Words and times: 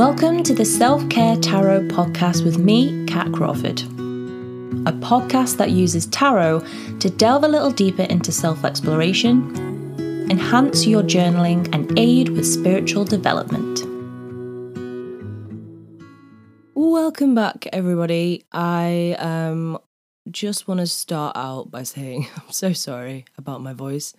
Welcome 0.00 0.42
to 0.44 0.54
the 0.54 0.64
Self 0.64 1.06
Care 1.10 1.36
Tarot 1.36 1.88
podcast 1.88 2.42
with 2.42 2.56
me, 2.56 3.04
Cat 3.04 3.30
Crawford. 3.34 3.82
A 3.82 4.92
podcast 4.92 5.58
that 5.58 5.72
uses 5.72 6.06
tarot 6.06 6.60
to 7.00 7.10
delve 7.10 7.44
a 7.44 7.48
little 7.48 7.70
deeper 7.70 8.04
into 8.04 8.32
self 8.32 8.64
exploration, 8.64 9.54
enhance 10.30 10.86
your 10.86 11.02
journaling, 11.02 11.68
and 11.74 11.98
aid 11.98 12.30
with 12.30 12.46
spiritual 12.46 13.04
development. 13.04 13.80
Welcome 16.74 17.34
back, 17.34 17.66
everybody. 17.70 18.46
I 18.52 19.16
um, 19.18 19.78
just 20.30 20.66
want 20.66 20.80
to 20.80 20.86
start 20.86 21.36
out 21.36 21.70
by 21.70 21.82
saying 21.82 22.26
I'm 22.36 22.50
so 22.50 22.72
sorry 22.72 23.26
about 23.36 23.60
my 23.60 23.74
voice. 23.74 24.14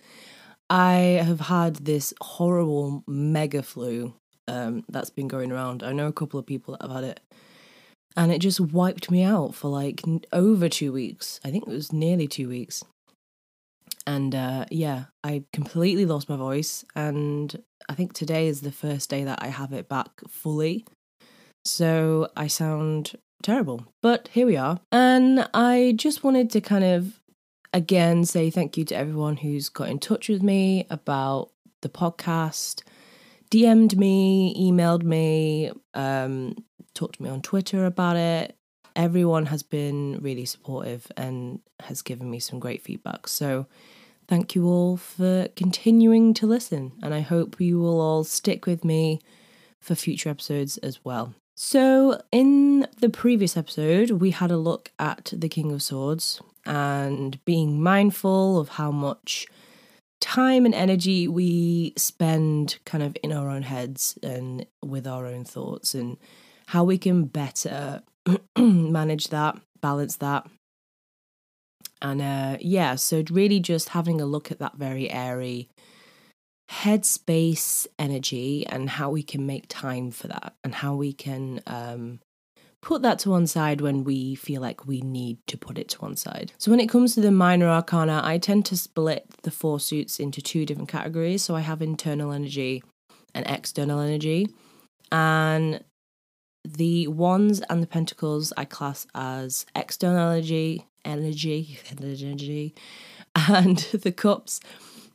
I 0.70 1.20
have 1.24 1.40
had 1.40 1.74
this 1.74 2.14
horrible 2.20 3.02
mega 3.08 3.64
flu 3.64 4.14
um, 4.48 4.84
that's 4.88 5.10
been 5.10 5.28
going 5.28 5.52
around. 5.52 5.82
I 5.82 5.92
know 5.92 6.06
a 6.06 6.12
couple 6.12 6.38
of 6.38 6.46
people 6.46 6.76
that 6.76 6.82
have 6.82 6.96
had 6.96 7.04
it. 7.04 7.20
And 8.16 8.30
it 8.30 8.40
just 8.40 8.60
wiped 8.60 9.10
me 9.10 9.22
out 9.22 9.54
for 9.54 9.68
like 9.68 10.02
over 10.32 10.68
two 10.68 10.92
weeks. 10.92 11.40
I 11.44 11.50
think 11.50 11.66
it 11.66 11.72
was 11.72 11.92
nearly 11.92 12.28
two 12.28 12.48
weeks. 12.48 12.84
And 14.06 14.34
uh, 14.34 14.66
yeah, 14.70 15.04
I 15.24 15.44
completely 15.52 16.04
lost 16.04 16.28
my 16.28 16.36
voice. 16.36 16.84
And 16.94 17.62
I 17.88 17.94
think 17.94 18.12
today 18.12 18.48
is 18.48 18.60
the 18.60 18.72
first 18.72 19.08
day 19.08 19.24
that 19.24 19.42
I 19.42 19.48
have 19.48 19.72
it 19.72 19.88
back 19.88 20.10
fully. 20.28 20.84
So 21.64 22.28
I 22.36 22.48
sound 22.48 23.16
terrible. 23.42 23.86
But 24.02 24.28
here 24.28 24.46
we 24.46 24.56
are. 24.56 24.80
And 24.90 25.48
I 25.54 25.94
just 25.96 26.24
wanted 26.24 26.50
to 26.50 26.60
kind 26.60 26.84
of 26.84 27.20
again 27.72 28.24
say 28.24 28.50
thank 28.50 28.76
you 28.76 28.84
to 28.84 28.96
everyone 28.96 29.38
who's 29.38 29.68
got 29.68 29.88
in 29.88 29.98
touch 29.98 30.28
with 30.28 30.42
me 30.42 30.86
about 30.90 31.50
the 31.80 31.88
podcast 31.88 32.82
DM'd 33.52 33.98
me, 33.98 34.54
emailed 34.58 35.02
me, 35.02 35.70
um, 35.92 36.56
talked 36.94 37.16
to 37.16 37.22
me 37.22 37.28
on 37.28 37.42
Twitter 37.42 37.84
about 37.84 38.16
it. 38.16 38.56
Everyone 38.96 39.44
has 39.46 39.62
been 39.62 40.18
really 40.22 40.46
supportive 40.46 41.06
and 41.18 41.60
has 41.80 42.00
given 42.00 42.30
me 42.30 42.38
some 42.38 42.58
great 42.58 42.80
feedback. 42.80 43.28
So, 43.28 43.66
thank 44.26 44.54
you 44.54 44.66
all 44.66 44.96
for 44.96 45.48
continuing 45.54 46.32
to 46.34 46.46
listen. 46.46 46.92
And 47.02 47.12
I 47.12 47.20
hope 47.20 47.60
you 47.60 47.78
will 47.78 48.00
all 48.00 48.24
stick 48.24 48.64
with 48.64 48.86
me 48.86 49.20
for 49.80 49.94
future 49.94 50.30
episodes 50.30 50.78
as 50.78 51.04
well. 51.04 51.34
So, 51.54 52.22
in 52.32 52.86
the 53.00 53.10
previous 53.10 53.54
episode, 53.54 54.12
we 54.12 54.30
had 54.30 54.50
a 54.50 54.56
look 54.56 54.92
at 54.98 55.30
the 55.36 55.50
King 55.50 55.72
of 55.72 55.82
Swords 55.82 56.40
and 56.64 57.42
being 57.44 57.82
mindful 57.82 58.58
of 58.58 58.70
how 58.70 58.90
much 58.90 59.46
time 60.22 60.64
and 60.64 60.74
energy 60.74 61.26
we 61.26 61.92
spend 61.96 62.78
kind 62.86 63.02
of 63.02 63.16
in 63.24 63.32
our 63.32 63.50
own 63.50 63.62
heads 63.62 64.16
and 64.22 64.64
with 64.80 65.04
our 65.04 65.26
own 65.26 65.44
thoughts 65.44 65.94
and 65.94 66.16
how 66.66 66.84
we 66.84 66.96
can 66.96 67.24
better 67.24 68.02
manage 68.56 69.28
that, 69.28 69.60
balance 69.80 70.16
that. 70.16 70.46
And 72.00 72.22
uh, 72.22 72.56
yeah, 72.60 72.94
so 72.94 73.24
really 73.30 73.58
just 73.58 73.90
having 73.90 74.20
a 74.20 74.26
look 74.26 74.52
at 74.52 74.60
that 74.60 74.76
very 74.76 75.10
airy 75.10 75.68
headspace 76.70 77.86
energy 77.98 78.64
and 78.66 78.88
how 78.88 79.10
we 79.10 79.22
can 79.22 79.44
make 79.44 79.66
time 79.68 80.12
for 80.12 80.28
that 80.28 80.54
and 80.62 80.74
how 80.74 80.94
we 80.94 81.12
can 81.12 81.60
um, 81.66 82.20
put 82.82 83.02
that 83.02 83.20
to 83.20 83.30
one 83.30 83.46
side 83.46 83.80
when 83.80 84.04
we 84.04 84.34
feel 84.34 84.60
like 84.60 84.86
we 84.86 85.00
need 85.00 85.38
to 85.46 85.56
put 85.56 85.78
it 85.78 85.88
to 85.90 86.00
one 86.00 86.16
side. 86.16 86.52
So, 86.58 86.70
when 86.70 86.80
it 86.80 86.88
comes 86.88 87.14
to 87.14 87.20
the 87.20 87.30
minor 87.30 87.68
arcana, 87.68 88.20
I 88.22 88.38
tend 88.38 88.66
to 88.66 88.76
split 88.76 89.24
the 89.42 89.50
four 89.50 89.80
suits 89.80 90.20
into 90.20 90.42
two 90.42 90.66
different 90.66 90.88
categories. 90.88 91.42
So, 91.42 91.54
I 91.54 91.60
have 91.60 91.80
internal 91.80 92.32
energy 92.32 92.82
and 93.34 93.46
external 93.46 94.00
energy. 94.00 94.48
And 95.10 95.82
the 96.64 97.08
wands 97.08 97.60
and 97.68 97.82
the 97.82 97.86
pentacles 97.86 98.52
I 98.56 98.64
class 98.64 99.06
as 99.14 99.66
external 99.74 100.30
energy, 100.30 100.86
energy, 101.04 101.78
energy, 101.90 102.74
and 103.34 103.78
the 103.92 104.12
cups 104.12 104.60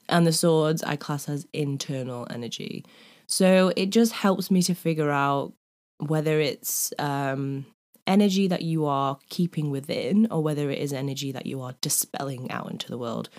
and 0.10 0.26
the 0.26 0.34
swords 0.34 0.84
I 0.84 0.96
class 0.96 1.28
as 1.28 1.48
internal 1.54 2.28
energy. 2.30 2.86
So 3.28 3.74
it 3.76 3.90
just 3.90 4.14
helps 4.14 4.50
me 4.50 4.62
to 4.64 4.74
figure 4.74 5.12
out 5.12 5.54
whether 6.00 6.40
it's 6.40 6.94
um, 7.00 7.66
energy 8.06 8.48
that 8.48 8.62
you 8.62 8.86
are 8.86 9.18
keeping 9.30 9.70
within 9.70 10.28
or 10.32 10.42
whether 10.42 10.70
it 10.70 10.80
is 10.80 10.94
energy 10.94 11.32
that 11.32 11.46
you 11.46 11.62
are 11.62 11.76
dispelling 11.82 12.50
out 12.52 12.72
into 12.72 12.88
the 12.88 12.98
world. 12.98 13.30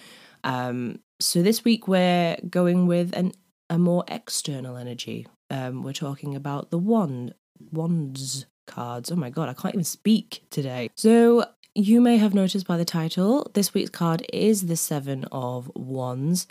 Um, 0.45 1.01
so 1.21 1.43
this 1.43 1.65
week 1.65 1.89
we're 1.89 2.37
going 2.49 2.87
with 2.87 3.15
an, 3.15 3.33
a 3.71 3.79
more 3.79 4.05
external 4.09 4.77
energy. 4.77 5.27
Um, 5.51 5.83
we're 5.83 5.93
talking 5.93 6.35
about 6.35 6.71
the 6.71 6.79
wand, 6.79 7.35
wands 7.73 8.47
cards. 8.67 9.11
Oh 9.11 9.17
my 9.17 9.31
god, 9.31 9.49
I 9.49 9.55
can't 9.55 9.75
even 9.75 9.85
speak 9.85 10.45
today. 10.51 10.91
So 10.95 11.45
you 11.75 12.01
may 12.01 12.19
have 12.19 12.35
noticed 12.35 12.67
by 12.67 12.77
the 12.77 12.85
title, 12.85 13.51
this 13.55 13.75
week's 13.75 13.91
card 13.91 14.25
is 14.33 14.67
the 14.67 14.77
Seven 14.77 15.25
of 15.33 15.71
Wands. 15.75 16.47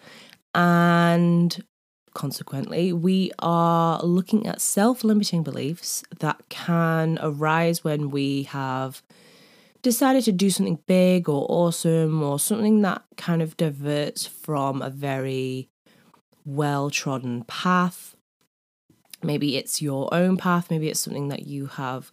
And 0.54 1.64
consequently, 2.18 2.92
we 2.92 3.32
are 3.38 4.04
looking 4.04 4.48
at 4.48 4.60
self 4.60 5.04
limiting 5.04 5.44
beliefs 5.44 6.04
that 6.20 6.42
can 6.50 7.20
arise 7.22 7.84
when 7.84 8.10
we 8.10 8.44
have 8.44 9.04
decided 9.84 10.24
to 10.24 10.32
do 10.32 10.50
something 10.50 10.80
big 10.88 11.30
or 11.30 11.46
awesome 11.48 12.24
or 12.24 12.40
something 12.40 12.82
that 12.82 13.04
kind 13.18 13.44
of 13.44 13.56
diverts 13.56 14.26
from 14.26 14.82
a 14.82 14.90
very 14.90 15.70
well 16.44 16.90
trodden 16.90 17.44
path. 17.44 18.16
Maybe 19.22 19.56
it's 19.56 19.80
your 19.80 20.12
own 20.12 20.38
path, 20.38 20.72
maybe 20.72 20.90
it's 20.90 21.00
something 21.00 21.28
that 21.28 21.46
you 21.46 21.68
have 21.68 22.12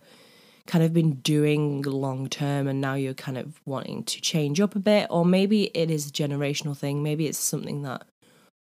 kind 0.66 0.84
of 0.84 0.92
been 0.92 1.14
doing 1.16 1.80
long 1.80 2.28
term 2.28 2.68
and 2.68 2.78
now 2.78 2.94
you're 2.94 3.14
kind 3.14 3.38
of 3.38 3.58
wanting 3.64 4.04
to 4.04 4.20
change 4.20 4.60
up 4.60 4.76
a 4.76 4.78
bit, 4.78 5.06
or 5.08 5.24
maybe 5.24 5.64
it 5.74 5.90
is 5.90 6.08
a 6.08 6.12
generational 6.12 6.76
thing, 6.76 7.02
maybe 7.02 7.26
it's 7.26 7.38
something 7.38 7.82
that 7.82 8.04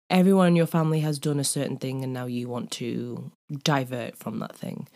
everyone 0.09 0.47
in 0.47 0.55
your 0.55 0.65
family 0.65 1.01
has 1.01 1.19
done 1.19 1.39
a 1.39 1.43
certain 1.43 1.77
thing 1.77 2.03
and 2.03 2.13
now 2.13 2.25
you 2.25 2.47
want 2.47 2.71
to 2.71 3.31
divert 3.63 4.17
from 4.17 4.39
that 4.39 4.55
thing. 4.55 4.87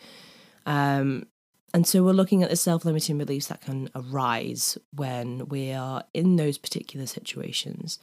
Um, 0.66 1.26
and 1.72 1.86
so 1.86 2.04
we're 2.04 2.12
looking 2.12 2.42
at 2.42 2.50
the 2.50 2.56
self 2.56 2.84
limiting 2.84 3.18
beliefs 3.18 3.48
that 3.48 3.60
can 3.60 3.90
arise 3.94 4.78
when 4.92 5.48
we 5.48 5.72
are 5.72 6.04
in 6.14 6.36
those 6.36 6.56
particular 6.56 7.06
situations. 7.06 7.98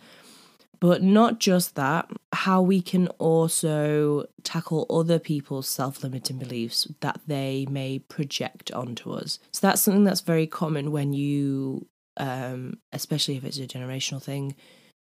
But 0.81 1.03
not 1.03 1.39
just 1.39 1.75
that, 1.75 2.09
how 2.33 2.61
we 2.61 2.81
can 2.81 3.07
also 3.19 4.25
tackle 4.43 4.87
other 4.89 5.19
people's 5.19 5.69
self 5.69 6.03
limiting 6.03 6.37
beliefs 6.37 6.87
that 6.99 7.21
they 7.27 7.65
may 7.69 7.99
project 7.99 8.71
onto 8.71 9.11
us. 9.11 9.39
So 9.53 9.67
that's 9.67 9.81
something 9.81 10.03
that's 10.03 10.21
very 10.21 10.47
common 10.47 10.91
when 10.91 11.13
you, 11.13 11.87
um, 12.17 12.79
especially 12.91 13.37
if 13.37 13.45
it's 13.45 13.59
a 13.59 13.67
generational 13.67 14.21
thing, 14.21 14.55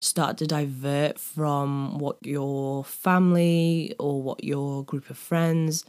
start 0.01 0.38
to 0.38 0.45
divert 0.45 1.19
from 1.19 1.97
what 1.97 2.17
your 2.22 2.83
family 2.83 3.95
or 4.00 4.22
what 4.22 4.44
your 4.44 4.83
group 4.83 5.09
of 5.09 5.17
friends 5.17 5.83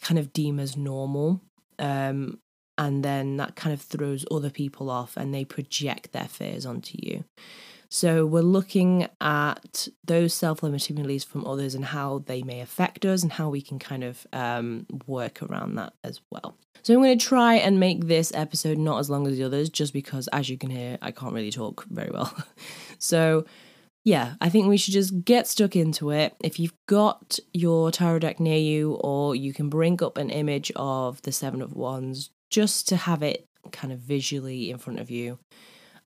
kind 0.00 0.18
of 0.18 0.32
deem 0.32 0.58
as 0.60 0.76
normal. 0.76 1.40
Um, 1.78 2.38
and 2.78 3.02
then 3.02 3.38
that 3.38 3.56
kind 3.56 3.72
of 3.72 3.80
throws 3.80 4.26
other 4.30 4.50
people 4.50 4.90
off 4.90 5.16
and 5.16 5.34
they 5.34 5.44
project 5.44 6.12
their 6.12 6.28
fears 6.28 6.66
onto 6.66 6.98
you. 7.00 7.24
So 7.88 8.26
we're 8.26 8.42
looking 8.42 9.08
at 9.20 9.88
those 10.04 10.34
self-limiting 10.34 10.96
beliefs 10.96 11.24
from 11.24 11.46
others 11.46 11.74
and 11.74 11.84
how 11.84 12.24
they 12.26 12.42
may 12.42 12.60
affect 12.60 13.04
us 13.04 13.22
and 13.22 13.32
how 13.32 13.48
we 13.48 13.62
can 13.62 13.78
kind 13.78 14.04
of 14.04 14.26
um, 14.32 14.86
work 15.06 15.42
around 15.42 15.76
that 15.76 15.92
as 16.04 16.20
well. 16.30 16.56
So 16.82 16.94
I'm 16.94 17.00
going 17.00 17.18
to 17.18 17.24
try 17.24 17.54
and 17.54 17.80
make 17.80 18.06
this 18.06 18.32
episode 18.34 18.78
not 18.78 18.98
as 18.98 19.10
long 19.10 19.26
as 19.26 19.36
the 19.36 19.44
others, 19.44 19.70
just 19.70 19.92
because, 19.92 20.28
as 20.28 20.48
you 20.48 20.56
can 20.56 20.70
hear, 20.70 20.98
I 21.02 21.10
can't 21.10 21.32
really 21.32 21.50
talk 21.50 21.84
very 21.86 22.10
well. 22.12 22.32
so 22.98 23.44
yeah, 24.06 24.34
I 24.40 24.50
think 24.50 24.68
we 24.68 24.76
should 24.76 24.94
just 24.94 25.24
get 25.24 25.48
stuck 25.48 25.74
into 25.74 26.10
it. 26.10 26.36
If 26.38 26.60
you've 26.60 26.76
got 26.86 27.40
your 27.52 27.90
tarot 27.90 28.20
deck 28.20 28.38
near 28.38 28.56
you, 28.56 28.92
or 29.00 29.34
you 29.34 29.52
can 29.52 29.68
bring 29.68 30.00
up 30.00 30.16
an 30.16 30.30
image 30.30 30.70
of 30.76 31.20
the 31.22 31.32
Seven 31.32 31.60
of 31.60 31.74
Wands 31.74 32.30
just 32.48 32.88
to 32.90 32.96
have 32.96 33.24
it 33.24 33.46
kind 33.72 33.92
of 33.92 33.98
visually 33.98 34.70
in 34.70 34.78
front 34.78 35.00
of 35.00 35.10
you, 35.10 35.40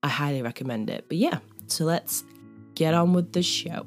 I 0.02 0.08
highly 0.08 0.40
recommend 0.40 0.88
it. 0.88 1.04
But 1.08 1.18
yeah, 1.18 1.40
so 1.72 1.84
let's 1.84 2.24
get 2.74 2.94
on 2.94 3.12
with 3.12 3.32
the 3.32 3.42
show. 3.42 3.86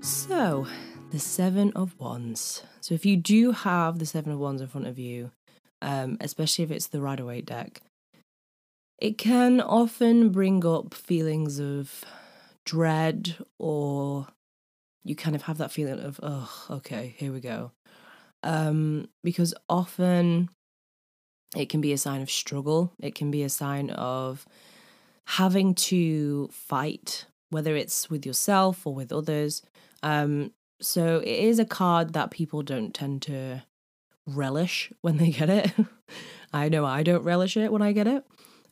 So, 0.00 0.66
the 1.10 1.18
Seven 1.18 1.72
of 1.74 1.98
Wands. 1.98 2.62
So, 2.80 2.94
if 2.94 3.04
you 3.04 3.16
do 3.16 3.52
have 3.52 3.98
the 3.98 4.06
Seven 4.06 4.32
of 4.32 4.38
Wands 4.38 4.62
in 4.62 4.68
front 4.68 4.86
of 4.86 4.98
you, 4.98 5.32
um, 5.82 6.16
especially 6.20 6.64
if 6.64 6.70
it's 6.70 6.86
the 6.86 7.00
Rider 7.00 7.24
Waite 7.24 7.46
deck, 7.46 7.82
it 8.98 9.18
can 9.18 9.60
often 9.60 10.30
bring 10.30 10.64
up 10.64 10.94
feelings 10.94 11.60
of 11.60 12.04
dread 12.64 13.36
or 13.58 14.28
you 15.08 15.16
kind 15.16 15.34
of 15.34 15.42
have 15.42 15.58
that 15.58 15.72
feeling 15.72 15.98
of, 16.00 16.20
oh, 16.22 16.66
okay, 16.70 17.14
here 17.16 17.32
we 17.32 17.40
go. 17.40 17.72
Um, 18.42 19.08
because 19.24 19.54
often 19.68 20.50
it 21.56 21.68
can 21.68 21.80
be 21.80 21.92
a 21.92 21.98
sign 21.98 22.20
of 22.20 22.30
struggle, 22.30 22.92
it 23.00 23.14
can 23.14 23.30
be 23.30 23.42
a 23.42 23.48
sign 23.48 23.90
of 23.90 24.46
having 25.24 25.74
to 25.74 26.48
fight, 26.52 27.26
whether 27.50 27.74
it's 27.74 28.10
with 28.10 28.26
yourself 28.26 28.86
or 28.86 28.94
with 28.94 29.12
others. 29.12 29.62
Um, 30.02 30.52
so 30.80 31.18
it 31.18 31.26
is 31.26 31.58
a 31.58 31.64
card 31.64 32.12
that 32.12 32.30
people 32.30 32.62
don't 32.62 32.94
tend 32.94 33.22
to 33.22 33.62
relish 34.26 34.92
when 35.00 35.16
they 35.16 35.30
get 35.30 35.50
it. 35.50 35.72
I 36.52 36.68
know 36.68 36.84
I 36.84 37.02
don't 37.02 37.24
relish 37.24 37.56
it 37.56 37.72
when 37.72 37.82
I 37.82 37.92
get 37.92 38.06
it. 38.06 38.24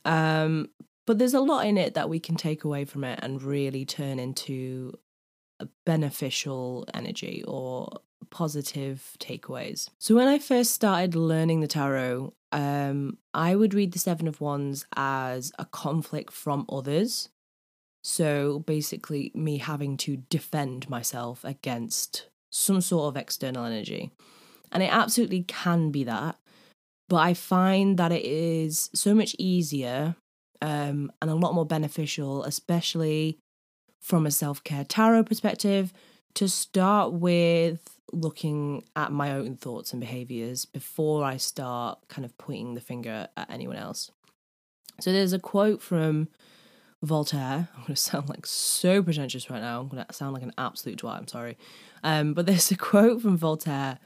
Um, 0.05 0.69
but 1.05 1.19
there's 1.19 1.33
a 1.33 1.39
lot 1.39 1.65
in 1.65 1.77
it 1.77 1.95
that 1.95 2.09
we 2.09 2.19
can 2.19 2.35
take 2.35 2.63
away 2.63 2.85
from 2.85 3.03
it 3.03 3.19
and 3.21 3.41
really 3.41 3.85
turn 3.85 4.19
into 4.19 4.93
beneficial 5.85 6.87
energy 6.93 7.43
or 7.47 8.01
positive 8.29 9.15
takeaways. 9.19 9.89
So 9.99 10.15
when 10.15 10.27
I 10.27 10.39
first 10.39 10.71
started 10.71 11.15
learning 11.15 11.61
the 11.61 11.67
tarot, 11.67 12.33
um, 12.51 13.17
I 13.33 13.55
would 13.55 13.73
read 13.73 13.93
the 13.93 13.99
Seven 13.99 14.27
of 14.27 14.41
Wands 14.41 14.85
as 14.95 15.51
a 15.59 15.65
conflict 15.65 16.33
from 16.33 16.65
others. 16.69 17.29
So 18.03 18.59
basically, 18.59 19.31
me 19.33 19.57
having 19.57 19.97
to 19.97 20.17
defend 20.29 20.89
myself 20.89 21.43
against 21.43 22.27
some 22.49 22.81
sort 22.81 23.09
of 23.09 23.17
external 23.17 23.65
energy. 23.65 24.11
And 24.71 24.81
it 24.83 24.91
absolutely 24.91 25.43
can 25.43 25.91
be 25.91 26.03
that. 26.05 26.37
But 27.09 27.17
I 27.17 27.33
find 27.33 27.97
that 27.97 28.11
it 28.11 28.25
is 28.25 28.89
so 28.93 29.15
much 29.15 29.35
easier 29.39 30.15
um, 30.61 31.11
and 31.21 31.31
a 31.31 31.35
lot 31.35 31.53
more 31.53 31.65
beneficial, 31.65 32.43
especially 32.43 33.37
from 33.99 34.25
a 34.25 34.31
self 34.31 34.63
care 34.63 34.83
tarot 34.83 35.23
perspective, 35.23 35.93
to 36.35 36.47
start 36.47 37.13
with 37.13 37.97
looking 38.13 38.83
at 38.95 39.11
my 39.11 39.33
own 39.33 39.55
thoughts 39.55 39.91
and 39.91 39.99
behaviors 39.99 40.65
before 40.65 41.23
I 41.23 41.37
start 41.37 41.99
kind 42.07 42.25
of 42.25 42.37
pointing 42.37 42.73
the 42.73 42.81
finger 42.81 43.27
at 43.35 43.49
anyone 43.49 43.77
else. 43.77 44.11
So 44.99 45.11
there's 45.11 45.33
a 45.33 45.39
quote 45.39 45.81
from 45.81 46.29
Voltaire. 47.03 47.69
I'm 47.75 47.81
going 47.81 47.95
to 47.95 47.95
sound 47.95 48.29
like 48.29 48.45
so 48.45 49.03
pretentious 49.03 49.49
right 49.49 49.61
now. 49.61 49.81
I'm 49.81 49.87
going 49.87 50.05
to 50.05 50.13
sound 50.13 50.33
like 50.33 50.43
an 50.43 50.53
absolute 50.57 50.99
twat. 50.99 51.17
I'm 51.17 51.27
sorry. 51.27 51.57
Um, 52.03 52.33
but 52.33 52.45
there's 52.47 52.71
a 52.71 52.77
quote 52.77 53.21
from 53.21 53.37
Voltaire 53.37 53.99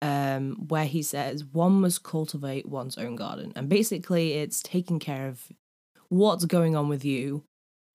um, 0.00 0.66
where 0.68 0.86
he 0.86 1.02
says, 1.02 1.44
One 1.44 1.80
must 1.80 2.02
cultivate 2.02 2.66
one's 2.66 2.98
own 2.98 3.16
garden. 3.16 3.52
And 3.56 3.68
basically, 3.68 4.34
it's 4.34 4.62
taking 4.62 4.98
care 4.98 5.28
of 5.28 5.48
what's 6.08 6.44
going 6.44 6.76
on 6.76 6.88
with 6.88 7.04
you 7.04 7.44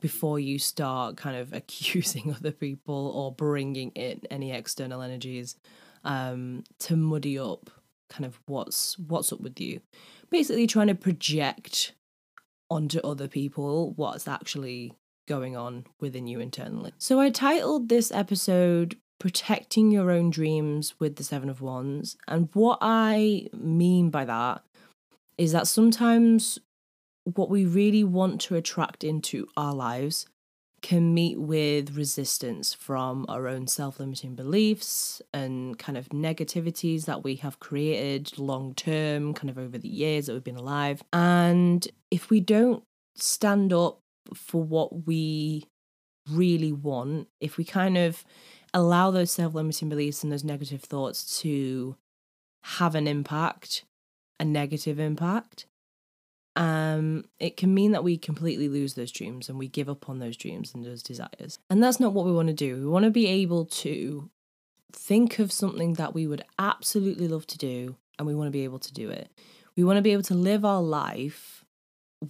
before 0.03 0.37
you 0.37 0.59
start 0.59 1.15
kind 1.15 1.37
of 1.37 1.53
accusing 1.61 2.35
other 2.35 2.51
people 2.51 3.11
or 3.15 3.31
bringing 3.31 3.89
in 3.91 4.19
any 4.29 4.51
external 4.51 5.01
energies 5.01 5.55
um, 6.03 6.65
to 6.77 6.97
muddy 6.97 7.39
up 7.39 7.71
kind 8.09 8.25
of 8.25 8.37
what's 8.45 8.99
what's 8.99 9.31
up 9.31 9.39
with 9.39 9.59
you. 9.59 9.79
Basically 10.29 10.67
trying 10.67 10.87
to 10.87 10.95
project 10.95 11.93
onto 12.69 12.99
other 12.99 13.27
people 13.27 13.91
what's 13.95 14.27
actually 14.27 14.93
going 15.25 15.55
on 15.55 15.85
within 16.01 16.27
you 16.27 16.41
internally. 16.41 16.91
So 16.97 17.19
i 17.19 17.29
titled 17.29 17.87
this 17.87 18.11
episode 18.11 18.97
protecting 19.19 19.89
your 19.89 20.11
own 20.11 20.29
dreams 20.29 20.95
with 20.99 21.15
the 21.15 21.23
seven 21.23 21.49
of 21.49 21.61
wands. 21.61 22.17
And 22.27 22.49
what 22.53 22.79
i 22.81 23.47
mean 23.53 24.09
by 24.09 24.25
that 24.25 24.63
is 25.37 25.53
that 25.53 25.67
sometimes 25.67 26.59
what 27.25 27.49
we 27.49 27.65
really 27.65 28.03
want 28.03 28.41
to 28.41 28.55
attract 28.55 29.03
into 29.03 29.47
our 29.55 29.73
lives 29.73 30.25
can 30.81 31.13
meet 31.13 31.39
with 31.39 31.95
resistance 31.95 32.73
from 32.73 33.25
our 33.29 33.47
own 33.47 33.65
self 33.65 33.99
limiting 33.99 34.35
beliefs 34.35 35.21
and 35.33 35.79
kind 35.79 35.97
of 35.97 36.09
negativities 36.09 37.05
that 37.05 37.23
we 37.23 37.35
have 37.35 37.59
created 37.59 38.37
long 38.37 38.75
term, 38.75 39.33
kind 39.33 39.49
of 39.49 39.57
over 39.57 39.77
the 39.77 39.87
years 39.87 40.25
that 40.25 40.33
we've 40.33 40.43
been 40.43 40.57
alive. 40.57 41.01
And 41.13 41.87
if 42.11 42.29
we 42.29 42.41
don't 42.41 42.83
stand 43.15 43.71
up 43.71 43.99
for 44.35 44.61
what 44.61 45.07
we 45.07 45.65
really 46.29 46.73
want, 46.73 47.29
if 47.39 47.57
we 47.57 47.63
kind 47.63 47.97
of 47.97 48.23
allow 48.73 49.09
those 49.09 49.31
self 49.31 49.53
limiting 49.53 49.87
beliefs 49.89 50.21
and 50.21 50.31
those 50.31 50.43
negative 50.43 50.81
thoughts 50.81 51.39
to 51.41 51.95
have 52.63 52.93
an 52.93 53.07
impact, 53.07 53.85
a 54.37 54.45
negative 54.45 54.99
impact, 54.99 55.65
um, 56.55 57.25
it 57.39 57.57
can 57.57 57.73
mean 57.73 57.91
that 57.93 58.03
we 58.03 58.17
completely 58.17 58.69
lose 58.69 58.93
those 58.93 59.11
dreams 59.11 59.49
and 59.49 59.57
we 59.57 59.67
give 59.67 59.89
up 59.89 60.07
on 60.09 60.19
those 60.19 60.37
dreams 60.37 60.73
and 60.73 60.85
those 60.85 61.01
desires. 61.01 61.59
And 61.69 61.81
that's 61.81 61.99
not 61.99 62.13
what 62.13 62.25
we 62.25 62.31
want 62.31 62.47
to 62.49 62.53
do. 62.53 62.75
We 62.75 62.87
want 62.87 63.05
to 63.05 63.11
be 63.11 63.27
able 63.27 63.65
to 63.65 64.29
think 64.91 65.39
of 65.39 65.51
something 65.51 65.93
that 65.93 66.13
we 66.13 66.27
would 66.27 66.43
absolutely 66.59 67.27
love 67.27 67.47
to 67.47 67.57
do 67.57 67.95
and 68.17 68.27
we 68.27 68.35
want 68.35 68.47
to 68.47 68.51
be 68.51 68.63
able 68.63 68.79
to 68.79 68.93
do 68.93 69.09
it. 69.09 69.31
We 69.75 69.83
want 69.83 69.97
to 69.97 70.03
be 70.03 70.11
able 70.11 70.23
to 70.23 70.35
live 70.35 70.63
our 70.63 70.81
life 70.81 71.65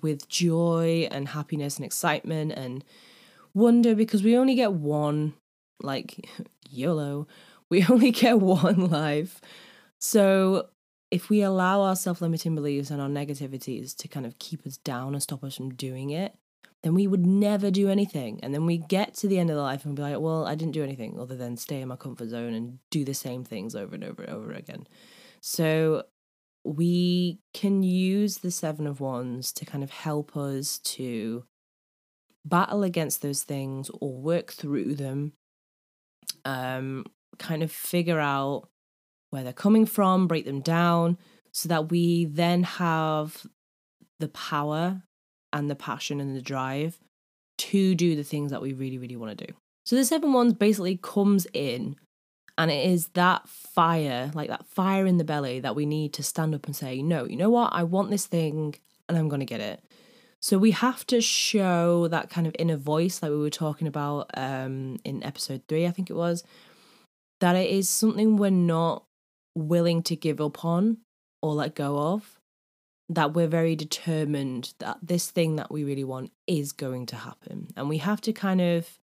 with 0.01 0.29
joy 0.29 1.07
and 1.11 1.27
happiness 1.27 1.75
and 1.75 1.85
excitement 1.85 2.53
and 2.53 2.83
wonder 3.53 3.93
because 3.93 4.23
we 4.23 4.37
only 4.37 4.55
get 4.55 4.71
one, 4.71 5.33
like 5.81 6.29
YOLO, 6.69 7.27
we 7.69 7.85
only 7.89 8.11
get 8.11 8.39
one 8.39 8.89
life. 8.89 9.41
So 9.99 10.69
if 11.13 11.30
we 11.30 11.44
allow 11.44 11.81
our 11.81 11.95
self 11.95 12.21
limiting 12.21 12.56
beliefs 12.56 12.89
and 12.89 13.00
our 13.00 13.07
negativities 13.07 13.95
to 13.98 14.07
kind 14.07 14.25
of 14.25 14.39
keep 14.39 14.65
us 14.65 14.77
down 14.77 15.13
and 15.13 15.21
stop 15.21 15.44
us 15.44 15.56
from 15.56 15.69
doing 15.69 16.10
it, 16.10 16.33
then 16.81 16.95
we 16.95 17.06
would 17.06 17.24
never 17.24 17.69
do 17.69 17.88
anything. 17.88 18.39
And 18.42 18.51
then 18.51 18.65
we 18.65 18.80
get 18.80 19.13
to 19.18 19.27
the 19.27 19.38
end 19.38 19.51
of 19.51 19.56
the 19.56 19.62
life 19.62 19.86
and 19.86 19.95
be 19.95 20.01
like, 20.01 20.19
well, 20.19 20.48
I 20.48 20.56
didn't 20.56 20.74
do 20.74 20.83
anything 20.83 21.19
other 21.19 21.36
than 21.36 21.56
stay 21.56 21.81
in 21.81 21.88
my 21.88 21.98
comfort 21.98 22.30
zone 22.30 22.56
and 22.56 22.80
do 22.89 23.06
the 23.06 23.13
same 23.13 23.44
things 23.44 23.75
over 23.75 23.94
and 23.94 24.04
over 24.04 24.24
and 24.24 24.33
over 24.33 24.54
again. 24.54 24.88
So 25.39 26.06
we 26.63 27.38
can 27.54 27.83
use 27.83 28.39
the 28.39 28.50
Seven 28.50 28.88
of 28.88 29.00
Wands 29.00 29.51
to 29.54 29.65
kind 29.65 29.83
of 29.83 29.92
help 29.92 30.36
us 30.36 30.80
to 30.80 31.44
battle 32.44 32.81
against 32.81 33.21
those 33.21 33.44
things 33.44 33.92
or 34.01 34.18
work 34.18 34.51
through 34.51 34.95
them, 34.95 35.33
um, 36.44 37.06
kind 37.38 37.62
of 37.62 37.71
figure 37.71 38.19
out 38.19 38.69
where 39.33 39.44
they're 39.44 39.51
coming 39.51 39.85
from, 39.85 40.27
break 40.27 40.45
them 40.45 40.62
down, 40.62 41.18
so 41.51 41.68
that 41.68 41.89
we 41.89 42.25
then 42.25 42.63
have 42.63 43.45
the 44.19 44.27
power 44.30 45.01
and 45.51 45.69
the 45.69 45.75
passion 45.75 46.21
and 46.21 46.35
the 46.35 46.41
drive 46.41 47.00
to 47.57 47.95
do 47.95 48.15
the 48.15 48.24
things 48.24 48.51
that 48.51 48.62
we 48.62 48.74
really, 48.74 48.97
really 48.97 49.15
want 49.15 49.38
to 49.38 49.45
do. 49.47 49.53
So 49.85 49.95
the 49.95 50.06
seven 50.06 50.33
ones 50.33 50.53
basically 50.53 50.97
comes 51.01 51.45
in 51.53 51.95
and 52.57 52.69
it 52.69 52.88
is 52.89 53.07
that 53.09 53.47
fire, 53.50 54.31
like 54.33 54.50
that 54.50 54.65
fire 54.68 55.06
in 55.06 55.18
the 55.18 55.24
belly 55.24 55.59
that 55.59 55.75
we 55.75 55.86
need 55.86 56.13
to 56.13 56.24
stand 56.24 56.53
up 56.53 56.68
and 56.68 56.75
say, 56.75 57.01
no, 57.01 57.25
you 57.25 57.36
know 57.36 57.50
what? 57.50 57.74
I 57.74 57.83
want 57.83 58.12
this 58.12 58.27
thing 58.27 58.75
and 59.09 59.18
I'm 59.18 59.29
going 59.29 59.39
to 59.39 59.45
get 59.45 59.59
it. 59.59 59.83
So 60.39 60.57
we 60.57 60.71
have 60.71 61.06
to 61.07 61.21
show 61.21 62.07
that 62.10 62.29
kind 62.29 62.46
of 62.46 62.55
inner 62.60 62.77
voice, 62.77 63.22
like 63.22 63.31
we 63.31 63.38
were 63.38 63.50
talking 63.50 63.88
about 63.88 64.29
um, 64.36 65.00
in 65.03 65.24
episode 65.24 65.63
three, 65.67 65.88
I 65.88 65.91
think 65.91 66.10
it 66.10 66.15
was, 66.15 66.43
that 67.39 67.55
it 67.55 67.69
is 67.69 67.89
something 67.89 68.38
we're 68.38 68.51
not 68.51 69.05
willing 69.55 70.03
to 70.03 70.15
give 70.15 70.41
up 70.41 70.63
on 70.63 70.98
or 71.41 71.53
let 71.53 71.75
go 71.75 71.98
of. 71.98 72.39
That 73.10 73.33
we're 73.33 73.48
very 73.48 73.75
determined 73.75 74.74
that 74.79 74.98
this 75.03 75.29
thing 75.29 75.57
that 75.57 75.72
we 75.72 75.83
really 75.83 76.05
want 76.05 76.31
is 76.48 76.72
going 76.72 77.05
to 77.07 77.17
happen. 77.17 77.67
And 77.75 77.89
we 77.89 77.98
have 77.98 78.22
to 78.22 78.33
kind 78.33 78.62
of, 78.62 78.98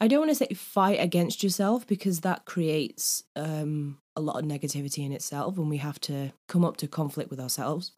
I 0.00 0.06
don't 0.06 0.20
want 0.20 0.30
to 0.30 0.34
say 0.36 0.54
fight 0.54 1.00
against 1.00 1.42
yourself 1.42 1.86
because 1.86 2.20
that 2.20 2.44
creates 2.44 3.24
um, 3.34 3.98
a 4.14 4.20
lot 4.20 4.38
of 4.38 4.44
negativity 4.44 5.04
in 5.04 5.12
itself 5.12 5.58
and 5.58 5.68
we 5.68 5.78
have 5.78 6.00
to 6.02 6.32
come 6.48 6.64
up 6.64 6.76
to 6.78 6.86
conflict 6.86 7.30
with 7.30 7.40
ourselves. 7.40 7.92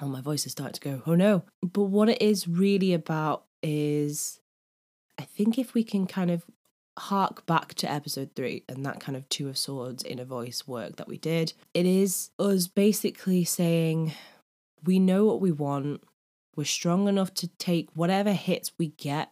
Oh, 0.00 0.08
my 0.08 0.20
voice 0.20 0.44
is 0.44 0.52
starting 0.52 0.74
to 0.74 0.80
go, 0.80 1.02
oh 1.06 1.14
no. 1.14 1.44
But 1.62 1.84
what 1.84 2.08
it 2.08 2.20
is 2.20 2.48
really 2.48 2.92
about 2.92 3.44
is 3.62 4.40
I 5.18 5.22
think 5.22 5.58
if 5.58 5.72
we 5.72 5.84
can 5.84 6.06
kind 6.06 6.30
of 6.30 6.44
hark 6.98 7.44
back 7.46 7.74
to 7.74 7.90
episode 7.90 8.30
three 8.34 8.64
and 8.68 8.84
that 8.84 9.00
kind 9.00 9.16
of 9.16 9.28
Two 9.28 9.48
of 9.48 9.58
Swords 9.58 10.02
inner 10.04 10.24
voice 10.24 10.66
work 10.66 10.96
that 10.96 11.08
we 11.08 11.18
did. 11.18 11.52
It 11.74 11.86
is 11.86 12.30
us 12.38 12.66
basically 12.66 13.44
saying, 13.44 14.12
we 14.84 14.98
know 14.98 15.24
what 15.24 15.40
we 15.40 15.52
want, 15.52 16.02
we're 16.56 16.64
strong 16.64 17.06
enough 17.08 17.34
to 17.34 17.48
take 17.58 17.88
whatever 17.94 18.32
hits 18.32 18.72
we 18.78 18.88
get 18.88 19.30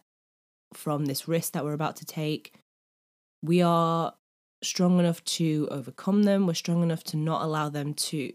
from 0.73 1.05
this 1.05 1.27
risk 1.27 1.53
that 1.53 1.63
we're 1.63 1.73
about 1.73 1.95
to 1.97 2.05
take. 2.05 2.53
We 3.41 3.61
are 3.61 4.13
strong 4.63 4.99
enough 4.99 5.23
to 5.25 5.67
overcome 5.71 6.23
them, 6.23 6.45
we're 6.45 6.53
strong 6.53 6.83
enough 6.83 7.03
to 7.05 7.17
not 7.17 7.41
allow 7.41 7.69
them 7.69 7.93
to 7.93 8.33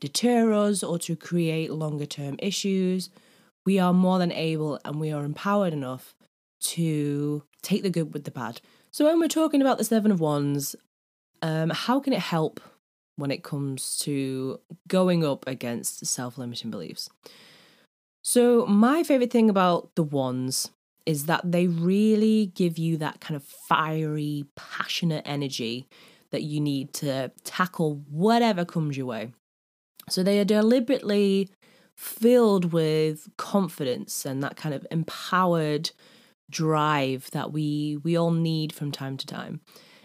deter 0.00 0.52
us 0.52 0.82
or 0.82 0.98
to 0.98 1.16
create 1.16 1.70
longer 1.70 2.06
term 2.06 2.36
issues. 2.40 3.10
We 3.64 3.78
are 3.78 3.92
more 3.92 4.18
than 4.18 4.32
able 4.32 4.78
and 4.84 5.00
we 5.00 5.12
are 5.12 5.24
empowered 5.24 5.72
enough 5.72 6.14
to 6.60 7.42
take 7.62 7.82
the 7.82 7.90
good 7.90 8.12
with 8.12 8.24
the 8.24 8.30
bad. 8.30 8.60
So 8.90 9.04
when 9.06 9.18
we're 9.20 9.28
talking 9.28 9.60
about 9.60 9.78
the 9.78 9.84
Seven 9.84 10.10
of 10.10 10.20
Wands, 10.20 10.76
um, 11.42 11.70
how 11.70 12.00
can 12.00 12.12
it 12.12 12.20
help 12.20 12.60
when 13.16 13.30
it 13.30 13.44
comes 13.44 13.98
to 13.98 14.60
going 14.88 15.24
up 15.24 15.46
against 15.46 16.04
self-limiting 16.06 16.70
beliefs? 16.70 17.08
So 18.22 18.66
my 18.66 19.02
favorite 19.02 19.30
thing 19.30 19.48
about 19.48 19.94
the 19.94 20.02
wands 20.02 20.70
is 21.06 21.26
that 21.26 21.50
they 21.50 21.66
really 21.66 22.52
give 22.54 22.78
you 22.78 22.96
that 22.98 23.20
kind 23.20 23.36
of 23.36 23.42
fiery, 23.42 24.44
passionate 24.56 25.22
energy 25.24 25.86
that 26.30 26.42
you 26.42 26.60
need 26.60 26.92
to 26.94 27.32
tackle 27.44 28.02
whatever 28.10 28.64
comes 28.64 28.96
your 28.96 29.06
way. 29.06 29.32
So 30.08 30.22
they 30.22 30.38
are 30.38 30.44
deliberately 30.44 31.48
filled 31.96 32.72
with 32.72 33.28
confidence 33.36 34.24
and 34.24 34.42
that 34.42 34.56
kind 34.56 34.74
of 34.74 34.86
empowered 34.90 35.90
drive 36.50 37.30
that 37.30 37.52
we 37.52 37.98
we 38.02 38.16
all 38.16 38.32
need 38.32 38.72
from 38.72 38.92
time 38.92 39.16
to 39.16 39.26
time. 39.26 39.60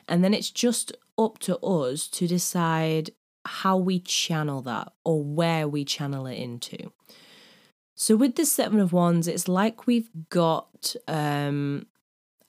And 0.07 0.23
then 0.23 0.33
it's 0.33 0.51
just 0.51 0.91
up 1.17 1.39
to 1.39 1.57
us 1.59 2.07
to 2.09 2.27
decide 2.27 3.09
how 3.45 3.77
we 3.77 3.99
channel 3.99 4.61
that 4.63 4.91
or 5.03 5.23
where 5.23 5.67
we 5.67 5.85
channel 5.85 6.27
it 6.27 6.35
into. 6.35 6.91
So 7.95 8.15
with 8.15 8.35
the 8.35 8.45
seven 8.45 8.79
of 8.79 8.91
wands, 8.91 9.27
it's 9.27 9.47
like 9.47 9.87
we've 9.87 10.09
got 10.29 10.95
um, 11.07 11.87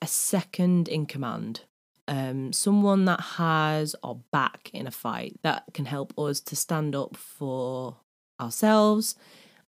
a 0.01 0.07
second 0.07 0.87
in 0.87 1.05
command, 1.05 1.61
um, 2.07 2.51
someone 2.51 3.05
that 3.05 3.21
has 3.21 3.95
our 4.03 4.17
back 4.31 4.69
in 4.73 4.87
a 4.87 4.91
fight 4.91 5.39
that 5.43 5.63
can 5.73 5.85
help 5.85 6.17
us 6.19 6.41
to 6.41 6.55
stand 6.55 6.95
up 6.95 7.15
for 7.15 7.95
ourselves 8.41 9.15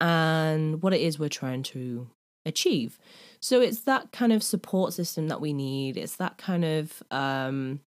and 0.00 0.82
what 0.82 0.92
it 0.92 1.00
is 1.00 1.18
we're 1.18 1.28
trying 1.28 1.62
to 1.62 2.10
achieve. 2.44 2.98
So 3.40 3.60
it's 3.60 3.80
that 3.80 4.12
kind 4.12 4.32
of 4.32 4.42
support 4.42 4.92
system 4.92 5.28
that 5.28 5.40
we 5.40 5.52
need. 5.52 5.96
It's 5.96 6.16
that 6.16 6.36
kind 6.36 6.64
of 6.64 7.02
um, 7.10 7.80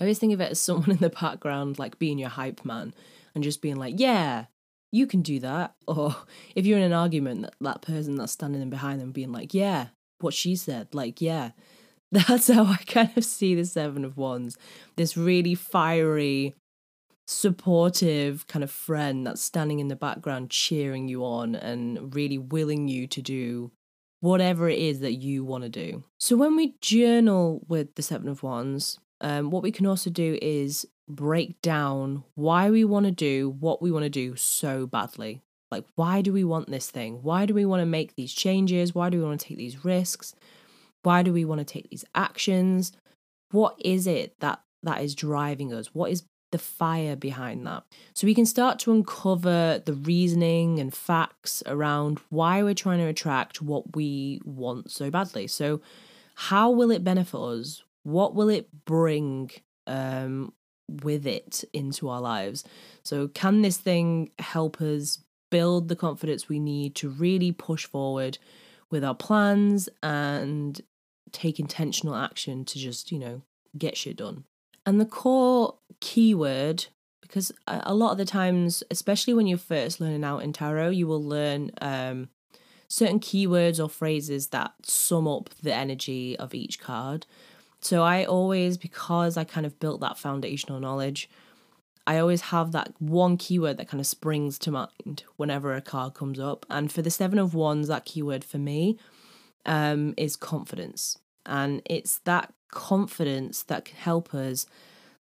I 0.00 0.04
always 0.04 0.18
think 0.18 0.32
of 0.32 0.40
it 0.40 0.50
as 0.50 0.60
someone 0.60 0.90
in 0.92 0.96
the 0.96 1.10
background, 1.10 1.78
like 1.78 1.98
being 1.98 2.18
your 2.18 2.30
hype 2.30 2.64
man 2.64 2.94
and 3.34 3.44
just 3.44 3.62
being 3.62 3.76
like, 3.76 3.94
yeah, 3.98 4.46
you 4.90 5.06
can 5.06 5.22
do 5.22 5.38
that. 5.40 5.74
Or 5.86 6.16
if 6.54 6.66
you're 6.66 6.78
in 6.78 6.84
an 6.84 6.92
argument, 6.92 7.42
that, 7.42 7.54
that 7.60 7.82
person 7.82 8.16
that's 8.16 8.32
standing 8.32 8.62
in 8.62 8.70
behind 8.70 9.00
them 9.00 9.12
being 9.12 9.32
like, 9.32 9.52
yeah, 9.52 9.88
what 10.20 10.34
she 10.34 10.56
said, 10.56 10.88
like, 10.94 11.20
yeah. 11.20 11.50
That's 12.12 12.48
how 12.48 12.64
I 12.64 12.78
kind 12.86 13.16
of 13.16 13.24
see 13.24 13.54
the 13.54 13.64
Seven 13.64 14.04
of 14.04 14.16
Wands. 14.16 14.56
This 14.96 15.16
really 15.16 15.54
fiery, 15.54 16.56
supportive 17.28 18.48
kind 18.48 18.64
of 18.64 18.70
friend 18.70 19.24
that's 19.24 19.40
standing 19.40 19.78
in 19.78 19.86
the 19.86 19.94
background 19.94 20.50
cheering 20.50 21.06
you 21.06 21.24
on 21.24 21.54
and 21.54 22.12
really 22.12 22.36
willing 22.36 22.88
you 22.88 23.06
to 23.06 23.22
do 23.22 23.70
whatever 24.20 24.68
it 24.68 24.78
is 24.78 25.00
that 25.00 25.14
you 25.14 25.44
want 25.44 25.64
to 25.64 25.70
do. 25.70 26.04
So 26.18 26.36
when 26.36 26.56
we 26.56 26.76
journal 26.80 27.64
with 27.68 27.94
the 27.94 28.02
Seven 28.02 28.28
of 28.28 28.42
Wands, 28.42 28.98
um, 29.20 29.50
what 29.50 29.62
we 29.62 29.72
can 29.72 29.86
also 29.86 30.10
do 30.10 30.38
is 30.40 30.86
break 31.08 31.60
down 31.60 32.24
why 32.34 32.70
we 32.70 32.84
want 32.84 33.06
to 33.06 33.12
do 33.12 33.50
what 33.50 33.82
we 33.82 33.90
want 33.90 34.04
to 34.04 34.10
do 34.10 34.36
so 34.36 34.86
badly. 34.86 35.40
Like, 35.70 35.84
why 35.94 36.20
do 36.20 36.32
we 36.32 36.44
want 36.44 36.70
this 36.70 36.90
thing? 36.90 37.20
Why 37.22 37.46
do 37.46 37.54
we 37.54 37.64
want 37.64 37.80
to 37.80 37.86
make 37.86 38.16
these 38.16 38.32
changes? 38.32 38.94
Why 38.94 39.08
do 39.08 39.18
we 39.18 39.24
want 39.24 39.40
to 39.40 39.46
take 39.46 39.58
these 39.58 39.84
risks? 39.84 40.34
Why 41.02 41.22
do 41.22 41.32
we 41.32 41.44
want 41.44 41.60
to 41.60 41.64
take 41.64 41.88
these 41.90 42.04
actions? 42.14 42.92
What 43.52 43.76
is 43.78 44.06
it 44.06 44.34
that 44.40 44.60
that 44.82 45.02
is 45.02 45.14
driving 45.14 45.72
us? 45.72 45.94
What 45.94 46.10
is 46.10 46.24
the 46.50 46.58
fire 46.58 47.16
behind 47.16 47.66
that? 47.66 47.84
So 48.14 48.26
we 48.26 48.34
can 48.34 48.46
start 48.46 48.78
to 48.80 48.92
uncover 48.92 49.82
the 49.84 49.94
reasoning 49.94 50.78
and 50.78 50.92
facts 50.92 51.62
around 51.66 52.20
why 52.28 52.62
we're 52.62 52.74
trying 52.74 52.98
to 52.98 53.06
attract 53.06 53.62
what 53.62 53.94
we 53.96 54.40
want 54.44 54.90
so 54.90 55.10
badly. 55.10 55.46
So 55.46 55.80
how 56.34 56.70
will 56.70 56.90
it 56.90 57.04
benefit 57.04 57.38
us? 57.38 57.82
what 58.02 58.34
will 58.34 58.48
it 58.48 58.68
bring 58.84 59.50
um, 59.86 60.52
with 60.88 61.26
it 61.26 61.64
into 61.72 62.08
our 62.08 62.20
lives? 62.20 62.64
So, 63.02 63.28
can 63.28 63.62
this 63.62 63.78
thing 63.78 64.30
help 64.38 64.80
us 64.80 65.18
build 65.50 65.88
the 65.88 65.96
confidence 65.96 66.48
we 66.48 66.60
need 66.60 66.94
to 66.96 67.08
really 67.08 67.52
push 67.52 67.86
forward 67.86 68.38
with 68.90 69.04
our 69.04 69.14
plans 69.14 69.88
and 70.02 70.80
take 71.32 71.60
intentional 71.60 72.14
action 72.14 72.64
to 72.64 72.78
just, 72.78 73.12
you 73.12 73.18
know, 73.18 73.42
get 73.76 73.96
shit 73.96 74.16
done? 74.16 74.44
And 74.90 75.00
the 75.00 75.06
core 75.06 75.76
keyword, 76.00 76.86
because 77.20 77.52
a 77.68 77.94
lot 77.94 78.10
of 78.10 78.18
the 78.18 78.24
times, 78.24 78.82
especially 78.90 79.32
when 79.32 79.46
you're 79.46 79.56
first 79.56 80.00
learning 80.00 80.24
out 80.24 80.42
in 80.42 80.52
tarot, 80.52 80.88
you 80.88 81.06
will 81.06 81.22
learn 81.22 81.70
um, 81.80 82.28
certain 82.88 83.20
keywords 83.20 83.78
or 83.78 83.88
phrases 83.88 84.48
that 84.48 84.72
sum 84.82 85.28
up 85.28 85.48
the 85.62 85.72
energy 85.72 86.36
of 86.36 86.54
each 86.54 86.80
card. 86.80 87.24
So 87.80 88.02
I 88.02 88.24
always, 88.24 88.78
because 88.78 89.36
I 89.36 89.44
kind 89.44 89.64
of 89.64 89.78
built 89.78 90.00
that 90.00 90.18
foundational 90.18 90.80
knowledge, 90.80 91.30
I 92.04 92.18
always 92.18 92.40
have 92.40 92.72
that 92.72 92.92
one 92.98 93.36
keyword 93.36 93.76
that 93.76 93.86
kind 93.86 94.00
of 94.00 94.08
springs 94.08 94.58
to 94.58 94.72
mind 94.72 95.22
whenever 95.36 95.72
a 95.76 95.80
card 95.80 96.14
comes 96.14 96.40
up. 96.40 96.66
And 96.68 96.90
for 96.90 97.00
the 97.00 97.12
Seven 97.12 97.38
of 97.38 97.54
Wands, 97.54 97.86
that 97.86 98.06
keyword 98.06 98.42
for 98.42 98.58
me 98.58 98.98
um, 99.64 100.14
is 100.16 100.34
confidence. 100.34 101.16
And 101.46 101.80
it's 101.84 102.18
that 102.24 102.52
confidence 102.70 103.62
that 103.64 103.84
can 103.84 103.96
help 103.96 104.34
us 104.34 104.66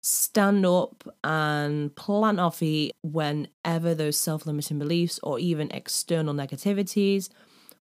stand 0.00 0.64
up 0.64 1.04
and 1.24 1.94
plant 1.96 2.40
our 2.40 2.52
feet 2.52 2.92
whenever 3.02 3.94
those 3.94 4.16
self 4.16 4.46
limiting 4.46 4.78
beliefs 4.78 5.18
or 5.22 5.38
even 5.38 5.70
external 5.70 6.34
negativities, 6.34 7.28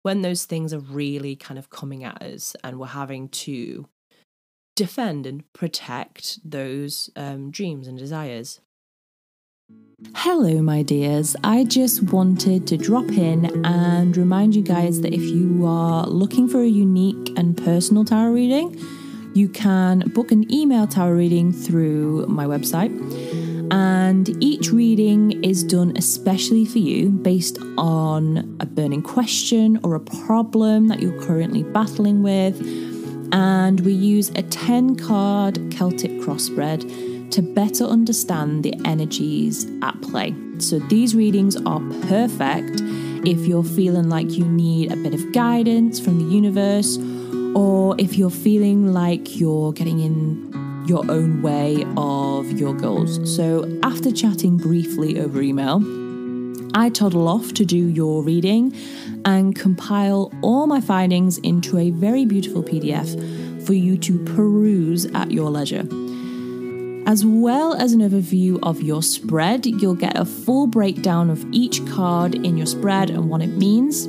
when 0.02 0.22
those 0.22 0.44
things 0.44 0.72
are 0.72 0.78
really 0.78 1.36
kind 1.36 1.58
of 1.58 1.70
coming 1.70 2.04
at 2.04 2.22
us 2.22 2.56
and 2.62 2.78
we're 2.78 2.86
having 2.86 3.28
to 3.28 3.86
defend 4.74 5.26
and 5.26 5.50
protect 5.52 6.38
those 6.48 7.10
um, 7.16 7.50
dreams 7.50 7.88
and 7.88 7.98
desires. 7.98 8.60
Hello, 10.14 10.60
my 10.60 10.82
dears. 10.82 11.34
I 11.42 11.64
just 11.64 12.12
wanted 12.12 12.66
to 12.68 12.76
drop 12.76 13.08
in 13.08 13.64
and 13.64 14.16
remind 14.16 14.54
you 14.54 14.62
guys 14.62 15.00
that 15.00 15.14
if 15.14 15.22
you 15.22 15.66
are 15.66 16.06
looking 16.06 16.48
for 16.48 16.60
a 16.60 16.68
unique 16.68 17.32
and 17.36 17.56
personal 17.56 18.04
tarot 18.04 18.30
reading, 18.30 18.78
you 19.36 19.48
can 19.48 20.00
book 20.14 20.32
an 20.32 20.50
email 20.52 20.86
tarot 20.86 21.12
reading 21.12 21.52
through 21.52 22.26
my 22.26 22.46
website. 22.46 22.90
And 23.70 24.42
each 24.42 24.70
reading 24.70 25.44
is 25.44 25.62
done 25.62 25.92
especially 25.96 26.64
for 26.64 26.78
you 26.78 27.10
based 27.10 27.58
on 27.76 28.56
a 28.60 28.66
burning 28.66 29.02
question 29.02 29.78
or 29.82 29.94
a 29.94 30.00
problem 30.00 30.88
that 30.88 31.00
you're 31.00 31.20
currently 31.22 31.64
battling 31.64 32.22
with 32.22 32.60
and 33.32 33.80
we 33.80 33.92
use 33.92 34.30
a 34.30 34.42
10 34.42 34.96
card 34.96 35.56
Celtic 35.70 36.12
crossspread 36.20 37.30
to 37.32 37.42
better 37.42 37.84
understand 37.84 38.62
the 38.62 38.72
energies 38.84 39.66
at 39.82 40.00
play. 40.00 40.34
So 40.58 40.78
these 40.78 41.14
readings 41.14 41.56
are 41.56 41.80
perfect 42.08 42.80
if 43.26 43.46
you're 43.46 43.64
feeling 43.64 44.08
like 44.08 44.30
you 44.30 44.44
need 44.44 44.92
a 44.92 44.96
bit 44.96 45.12
of 45.12 45.32
guidance 45.32 45.98
from 45.98 46.18
the 46.18 46.32
universe, 46.32 46.96
or 47.56 47.94
if 47.98 48.18
you're 48.18 48.28
feeling 48.28 48.92
like 48.92 49.40
you're 49.40 49.72
getting 49.72 49.98
in 49.98 50.84
your 50.86 51.10
own 51.10 51.40
way 51.40 51.86
of 51.96 52.52
your 52.52 52.74
goals. 52.74 53.34
So, 53.34 53.66
after 53.82 54.12
chatting 54.12 54.58
briefly 54.58 55.18
over 55.18 55.40
email, 55.40 55.82
I 56.74 56.90
toddle 56.90 57.26
off 57.26 57.54
to 57.54 57.64
do 57.64 57.78
your 57.88 58.22
reading 58.22 58.74
and 59.24 59.56
compile 59.56 60.30
all 60.42 60.66
my 60.66 60.82
findings 60.82 61.38
into 61.38 61.78
a 61.78 61.90
very 61.90 62.26
beautiful 62.26 62.62
PDF 62.62 63.64
for 63.64 63.72
you 63.72 63.96
to 63.98 64.22
peruse 64.24 65.06
at 65.14 65.30
your 65.30 65.48
leisure. 65.48 65.88
As 67.08 67.24
well 67.24 67.72
as 67.72 67.94
an 67.94 68.00
overview 68.00 68.58
of 68.62 68.82
your 68.82 69.02
spread, 69.02 69.64
you'll 69.64 69.94
get 69.94 70.18
a 70.18 70.26
full 70.26 70.66
breakdown 70.66 71.30
of 71.30 71.42
each 71.52 71.84
card 71.86 72.34
in 72.34 72.58
your 72.58 72.66
spread 72.66 73.08
and 73.08 73.30
what 73.30 73.40
it 73.40 73.56
means. 73.56 74.06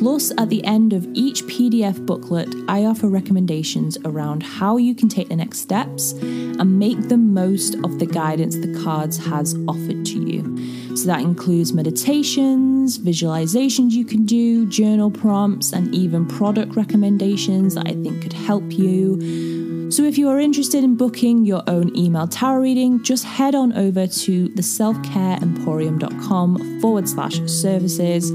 Plus, 0.00 0.32
at 0.38 0.48
the 0.48 0.64
end 0.64 0.94
of 0.94 1.06
each 1.12 1.44
PDF 1.44 2.06
booklet, 2.06 2.48
I 2.68 2.86
offer 2.86 3.06
recommendations 3.06 3.98
around 4.06 4.42
how 4.42 4.78
you 4.78 4.94
can 4.94 5.10
take 5.10 5.28
the 5.28 5.36
next 5.36 5.58
steps 5.58 6.12
and 6.12 6.78
make 6.78 7.10
the 7.10 7.18
most 7.18 7.74
of 7.84 7.98
the 7.98 8.06
guidance 8.06 8.56
the 8.56 8.80
cards 8.82 9.18
has 9.18 9.54
offered 9.68 10.06
to 10.06 10.26
you. 10.26 10.96
So 10.96 11.04
that 11.04 11.20
includes 11.20 11.74
meditations, 11.74 12.98
visualizations 12.98 13.90
you 13.90 14.06
can 14.06 14.24
do, 14.24 14.66
journal 14.70 15.10
prompts, 15.10 15.74
and 15.74 15.94
even 15.94 16.26
product 16.26 16.76
recommendations 16.76 17.74
that 17.74 17.86
I 17.86 17.92
think 17.92 18.22
could 18.22 18.32
help 18.32 18.72
you. 18.72 19.90
So 19.90 20.04
if 20.04 20.16
you 20.16 20.30
are 20.30 20.40
interested 20.40 20.82
in 20.82 20.96
booking 20.96 21.44
your 21.44 21.62
own 21.66 21.94
email 21.94 22.26
tarot 22.26 22.62
reading, 22.62 23.02
just 23.02 23.26
head 23.26 23.54
on 23.54 23.74
over 23.74 24.06
to 24.06 24.48
theselfcareemporium.com 24.48 26.80
forward 26.80 27.06
slash 27.06 27.42
services 27.44 28.32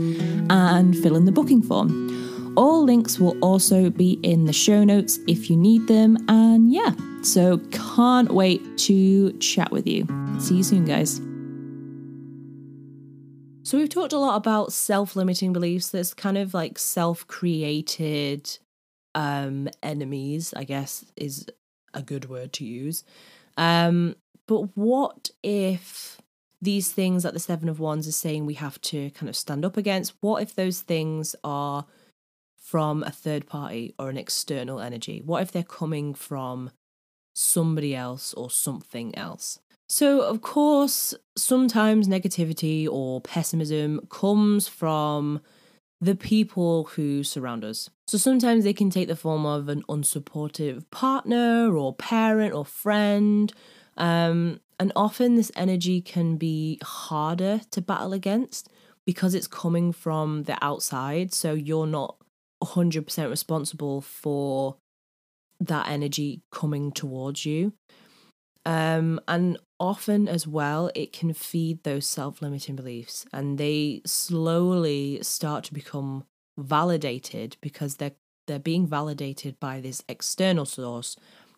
and 0.50 0.96
fill 0.98 1.16
in 1.16 1.26
the 1.26 1.32
booking 1.32 1.62
form. 1.62 2.54
All 2.58 2.84
links 2.84 3.20
will 3.20 3.38
also 3.40 3.90
be 3.90 4.20
in 4.24 4.46
the 4.46 4.54
show 4.54 4.84
notes 4.84 5.20
if 5.28 5.50
you 5.50 5.58
need 5.58 5.88
them. 5.88 6.18
And 6.30 6.72
yeah, 6.72 6.94
so 7.22 7.58
can't 7.72 8.34
wait 8.34 8.62
to 8.80 9.34
chat 9.40 9.72
with 9.72 9.86
you. 9.88 10.08
See 10.40 10.56
you 10.56 10.64
soon, 10.64 10.86
guys. 10.86 11.20
So, 13.64 13.80
we've 13.80 13.90
talked 13.90 14.14
a 14.14 14.20
lot 14.20 14.36
about 14.36 14.72
self 14.72 15.16
limiting 15.16 15.52
beliefs. 15.52 15.90
There's 15.90 16.14
kind 16.14 16.38
of 16.38 16.54
like 16.54 16.78
self 16.78 17.26
created 17.26 18.60
um, 19.16 19.70
enemies, 19.82 20.54
I 20.56 20.66
guess 20.66 21.04
is 21.16 21.48
a 21.94 22.04
good 22.04 22.30
word 22.30 22.54
to 22.54 22.66
use. 22.66 23.04
Um, 23.58 24.16
but 24.48 24.78
what 24.78 25.32
if 25.42 26.22
these 26.66 26.92
things 26.92 27.24
that 27.24 27.34
the 27.34 27.40
Seven 27.40 27.70
of 27.70 27.80
Wands 27.80 28.08
is 28.08 28.18
saying 28.18 28.46
we 28.46 28.56
have 28.56 28.80
to 28.82 29.10
kind 29.12 29.30
of 29.30 29.36
stand 29.36 29.64
up 29.64 29.78
against, 29.78 30.14
what 30.20 30.44
if 30.44 30.54
those 30.54 30.82
things 30.82 31.36
are 31.44 31.86
from 32.58 33.04
a 33.04 33.12
third 33.12 33.48
party 33.48 33.96
or 33.98 34.10
an 34.10 34.18
external 34.18 34.80
energy? 34.80 35.22
What 35.24 35.42
if 35.42 35.52
they're 35.52 35.64
coming 35.64 36.14
from 36.14 36.72
somebody 37.34 37.96
else 37.96 38.34
or 38.34 38.50
something 38.50 39.18
else? 39.18 39.60
So, 39.88 40.22
of 40.22 40.42
course, 40.42 41.14
sometimes 41.38 42.08
negativity 42.08 42.88
or 42.90 43.22
pessimism 43.22 44.02
comes 44.10 44.68
from 44.68 45.42
the 46.02 46.16
people 46.16 46.86
who 46.86 47.24
surround 47.24 47.64
us. 47.64 47.90
So 48.08 48.18
sometimes 48.18 48.64
they 48.64 48.74
can 48.74 48.90
take 48.90 49.08
the 49.08 49.16
form 49.16 49.46
of 49.46 49.70
an 49.70 49.84
unsupportive 49.84 50.90
partner 50.92 51.76
or 51.76 51.96
parent 51.96 52.54
or 52.54 52.66
friend. 52.66 53.54
Um, 53.98 54.60
and 54.80 54.92
often 54.96 55.36
this 55.36 55.52
energy 55.56 56.02
can 56.02 56.38
be 56.38 56.80
harder 56.84 57.62
to 57.72 57.82
battle 57.82 58.14
against 58.14 58.70
because 59.06 59.36
it's 59.36 59.48
coming 59.48 59.92
from 59.92 60.44
the 60.44 60.58
outside. 60.64 61.34
So 61.34 61.54
you're 61.54 61.88
not 61.88 62.18
100% 62.64 63.30
responsible 63.30 64.02
for 64.02 64.78
that 65.60 65.88
energy 65.88 66.42
coming 66.52 66.92
towards 66.92 67.46
you. 67.46 67.74
Um, 68.66 69.20
and 69.28 69.60
often 69.80 70.28
as 70.28 70.48
well, 70.48 70.90
it 70.96 71.14
can 71.14 71.34
feed 71.34 71.84
those 71.84 72.08
self 72.08 72.42
limiting 72.42 72.76
beliefs 72.76 73.26
and 73.32 73.58
they 73.58 74.02
slowly 74.06 75.20
start 75.22 75.64
to 75.66 75.74
become 75.74 76.26
validated 76.58 77.58
because 77.62 77.98
they're 77.98 78.16
they're 78.48 78.60
being 78.60 78.86
validated 78.86 79.60
by 79.60 79.80
this 79.80 80.04
external 80.08 80.66
source. 80.66 81.16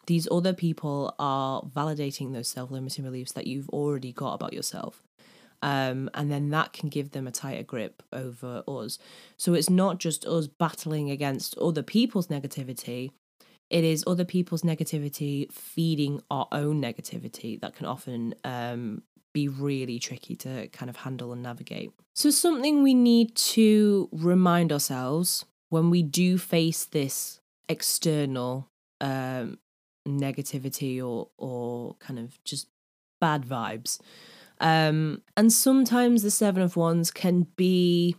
These 0.08 0.28
other 0.32 0.54
people 0.54 1.14
are 1.20 1.62
validating 1.62 2.34
those 2.34 2.48
self 2.48 2.72
limiting 2.72 3.06
beliefs 3.06 3.34
that 3.34 3.48
you've 3.48 3.70
already 3.70 4.12
got 4.12 4.34
about 4.34 4.54
yourself. 4.54 5.04
Um, 5.62 6.10
and 6.14 6.32
then 6.32 6.50
that 6.52 6.74
can 6.74 6.90
give 6.90 7.12
them 7.12 7.28
a 7.28 7.32
tighter 7.32 7.64
grip 7.64 8.04
over 8.14 8.64
us. 8.68 9.00
So 9.38 9.54
it's 9.54 9.70
not 9.70 10.00
just 10.00 10.26
us 10.26 10.48
battling 10.48 11.10
against 11.10 11.58
other 11.58 11.82
people's 11.82 12.28
negativity, 12.28 13.12
it 13.70 13.84
is 13.84 14.04
other 14.08 14.26
people's 14.26 14.62
negativity 14.62 15.52
feeding 15.52 16.22
our 16.32 16.48
own 16.52 16.82
negativity 16.82 17.60
that 17.60 17.76
can 17.76 17.86
often 17.86 18.34
um, 18.44 19.04
be 19.34 19.48
really 19.48 20.00
tricky 20.00 20.36
to 20.38 20.68
kind 20.70 20.90
of 20.90 20.96
handle 20.98 21.34
and 21.34 21.44
navigate. 21.44 21.92
So, 22.16 22.30
something 22.30 22.82
we 22.82 22.94
need 22.94 23.36
to 23.36 24.10
remind 24.12 24.72
ourselves 24.72 25.46
when 25.70 25.90
we 25.90 26.02
do 26.02 26.38
face 26.38 26.86
this 26.86 27.42
external 27.68 28.70
um, 29.02 29.60
negativity 30.08 31.04
or 31.04 31.30
or 31.38 31.96
kind 31.96 32.20
of 32.20 32.44
just 32.44 32.68
bad 33.20 33.44
vibes. 33.44 34.00
Um, 34.60 35.22
and 35.36 35.54
sometimes 35.54 36.24
the 36.24 36.32
Seven 36.32 36.64
of 36.64 36.76
Wands 36.76 37.12
can 37.12 37.48
be 37.56 38.16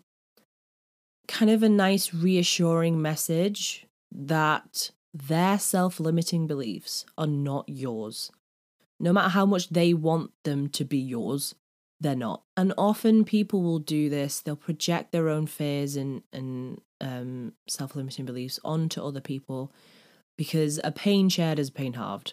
kind 1.27 1.51
of 1.51 1.63
a 1.63 1.69
nice, 1.69 2.15
reassuring 2.15 3.01
message 3.01 3.87
that 4.13 4.91
their 5.13 5.59
self 5.59 6.01
limiting 6.01 6.47
beliefs 6.47 7.05
are 7.17 7.27
not 7.27 7.69
yours. 7.69 8.31
No 9.01 9.13
matter 9.13 9.29
how 9.29 9.47
much 9.47 9.69
they 9.69 9.95
want 9.95 10.33
them 10.45 10.69
to 10.71 10.85
be 10.85 10.99
yours, 10.99 11.55
they're 12.01 12.17
not. 12.17 12.43
And 12.57 12.73
often 12.79 13.25
people 13.25 13.63
will 13.63 13.79
do 13.79 14.09
this, 14.09 14.41
they'll 14.41 14.57
project 14.57 15.13
their 15.13 15.29
own 15.29 15.47
fears 15.47 15.97
and, 15.97 16.23
and 16.33 16.81
um, 17.01 17.53
self 17.69 17.95
limiting 17.97 18.25
beliefs 18.25 18.59
onto 18.65 19.03
other 19.03 19.21
people 19.21 19.73
because 20.39 20.81
a 20.83 20.91
pain 20.91 21.29
shared 21.29 21.59
is 21.59 21.69
pain 21.69 21.93
halved. 21.93 22.33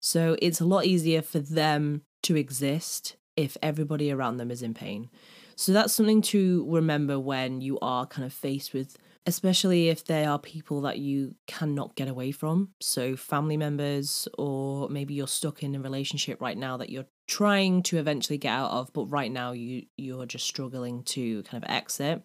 So 0.00 0.36
it's 0.42 0.60
a 0.60 0.66
lot 0.66 0.84
easier 0.84 1.22
for 1.22 1.38
them 1.38 2.02
to 2.24 2.36
exist 2.36 3.16
if 3.36 3.56
everybody 3.62 4.10
around 4.10 4.36
them 4.36 4.50
is 4.50 4.60
in 4.60 4.74
pain. 4.74 5.08
So 5.56 5.72
that's 5.72 5.94
something 5.94 6.20
to 6.22 6.66
remember 6.68 7.18
when 7.18 7.62
you 7.62 7.78
are 7.80 8.06
kind 8.06 8.26
of 8.26 8.32
faced 8.34 8.74
with 8.74 8.98
especially 9.26 9.88
if 9.88 10.04
they 10.04 10.24
are 10.24 10.38
people 10.38 10.82
that 10.82 10.98
you 10.98 11.34
cannot 11.46 11.94
get 11.94 12.08
away 12.08 12.30
from. 12.30 12.70
So, 12.80 13.16
family 13.16 13.56
members, 13.56 14.28
or 14.36 14.88
maybe 14.88 15.14
you're 15.14 15.26
stuck 15.26 15.62
in 15.62 15.74
a 15.74 15.80
relationship 15.80 16.40
right 16.40 16.58
now 16.58 16.76
that 16.76 16.90
you're 16.90 17.06
trying 17.26 17.82
to 17.84 17.98
eventually 17.98 18.38
get 18.38 18.52
out 18.52 18.70
of, 18.70 18.92
but 18.92 19.06
right 19.06 19.32
now 19.32 19.52
you 19.52 19.86
you're 19.96 20.26
just 20.26 20.46
struggling 20.46 21.02
to 21.04 21.42
kind 21.44 21.62
of 21.62 21.70
exit. 21.70 22.22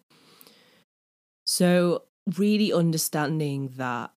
So, 1.46 2.04
really 2.36 2.72
understanding 2.72 3.72
that 3.76 4.10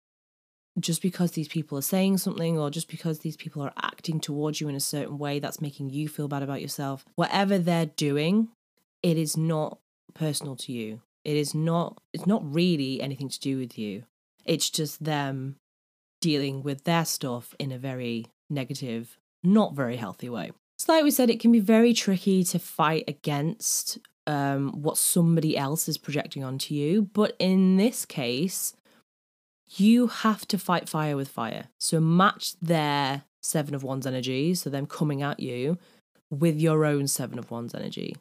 just 0.79 1.01
because 1.01 1.31
these 1.31 1.47
people 1.47 1.77
are 1.77 1.83
saying 1.83 2.17
something 2.17 2.57
or 2.57 2.69
just 2.69 2.89
because 2.89 3.19
these 3.19 3.35
people 3.35 3.61
are 3.61 3.73
acting 3.81 4.19
towards 4.19 4.61
you 4.61 4.69
in 4.69 4.75
a 4.75 4.79
certain 4.79 5.17
way 5.17 5.39
that's 5.39 5.61
making 5.61 5.89
you 5.89 6.07
feel 6.07 6.27
bad 6.27 6.43
about 6.43 6.61
yourself, 6.61 7.05
whatever 7.15 7.57
they're 7.57 7.87
doing, 7.87 8.49
it 9.03 9.17
is 9.17 9.35
not 9.35 9.79
personal 10.13 10.55
to 10.55 10.71
you. 10.71 11.01
It 11.23 11.35
is 11.35 11.53
not 11.53 12.01
it's 12.13 12.25
not 12.25 12.41
really 12.43 13.01
anything 13.01 13.29
to 13.29 13.39
do 13.39 13.57
with 13.57 13.77
you. 13.77 14.03
It's 14.45 14.69
just 14.69 15.03
them 15.03 15.57
dealing 16.19 16.63
with 16.63 16.83
their 16.83 17.05
stuff 17.05 17.53
in 17.59 17.71
a 17.71 17.77
very 17.77 18.27
negative, 18.49 19.17
not 19.43 19.75
very 19.75 19.97
healthy 19.97 20.29
way. 20.29 20.51
So 20.77 20.93
like 20.93 21.03
we 21.03 21.11
said, 21.11 21.29
it 21.29 21.39
can 21.39 21.51
be 21.51 21.59
very 21.59 21.93
tricky 21.93 22.43
to 22.45 22.59
fight 22.59 23.03
against 23.07 23.99
um, 24.25 24.81
what 24.81 24.97
somebody 24.97 25.57
else 25.57 25.87
is 25.87 25.97
projecting 25.97 26.43
onto 26.43 26.73
you. 26.73 27.03
But 27.03 27.35
in 27.37 27.77
this 27.77 28.05
case, 28.05 28.73
you 29.77 30.07
have 30.07 30.47
to 30.47 30.57
fight 30.57 30.89
fire 30.89 31.15
with 31.15 31.29
fire. 31.29 31.65
So 31.79 31.99
match 31.99 32.53
their 32.61 33.23
Seven 33.41 33.73
of 33.73 33.83
Wands 33.83 34.05
energy, 34.05 34.53
so 34.53 34.69
them 34.69 34.85
coming 34.85 35.21
at 35.21 35.39
you, 35.39 35.77
with 36.29 36.59
your 36.59 36.85
own 36.85 37.07
Seven 37.07 37.39
of 37.39 37.49
Wands 37.49 37.73
energy. 37.73 38.15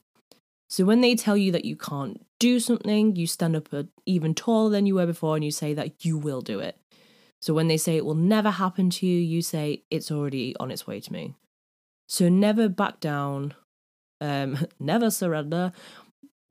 So 0.69 0.85
when 0.85 1.01
they 1.01 1.17
tell 1.17 1.37
you 1.37 1.51
that 1.53 1.65
you 1.65 1.75
can't 1.75 2.25
do 2.39 2.61
something, 2.61 3.17
you 3.17 3.27
stand 3.27 3.57
up 3.57 3.69
even 4.07 4.35
taller 4.35 4.71
than 4.71 4.87
you 4.87 4.95
were 4.95 5.07
before 5.07 5.35
and 5.35 5.45
you 5.45 5.51
say 5.51 5.75
that 5.75 6.05
you 6.05 6.17
will 6.17 6.41
do 6.41 6.61
it. 6.61 6.79
So 7.41 7.55
when 7.55 7.69
they 7.69 7.77
say 7.77 7.97
it 7.97 8.05
will 8.05 8.15
never 8.15 8.51
happen 8.51 8.91
to 8.91 9.07
you, 9.07 9.19
you 9.19 9.43
say 9.43 9.83
it's 9.91 10.11
already 10.11 10.55
on 10.61 10.71
its 10.71 10.87
way 10.87 11.01
to 11.01 11.13
me. 11.13 11.35
So 12.07 12.29
never 12.29 12.69
back 12.69 13.01
down, 13.01 13.55
um, 14.21 14.59
never 14.81 15.11
surrender. 15.11 15.73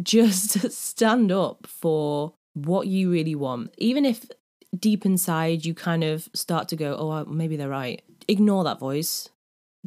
Just 0.04 0.72
stand 0.72 1.32
up 1.32 1.66
for 1.66 2.34
what 2.54 2.88
you 2.88 3.10
really 3.10 3.36
want. 3.36 3.74
Even 3.78 4.04
if 4.04 4.26
deep 4.78 5.06
inside 5.06 5.66
you 5.66 5.74
kind 5.74 6.04
of 6.04 6.30
start 6.34 6.68
to 6.70 6.76
go, 6.76 6.96
oh, 6.96 7.26
maybe 7.26 7.58
they're 7.58 7.70
right. 7.70 8.02
Ignore 8.28 8.64
that 8.66 8.80
voice. 8.80 9.30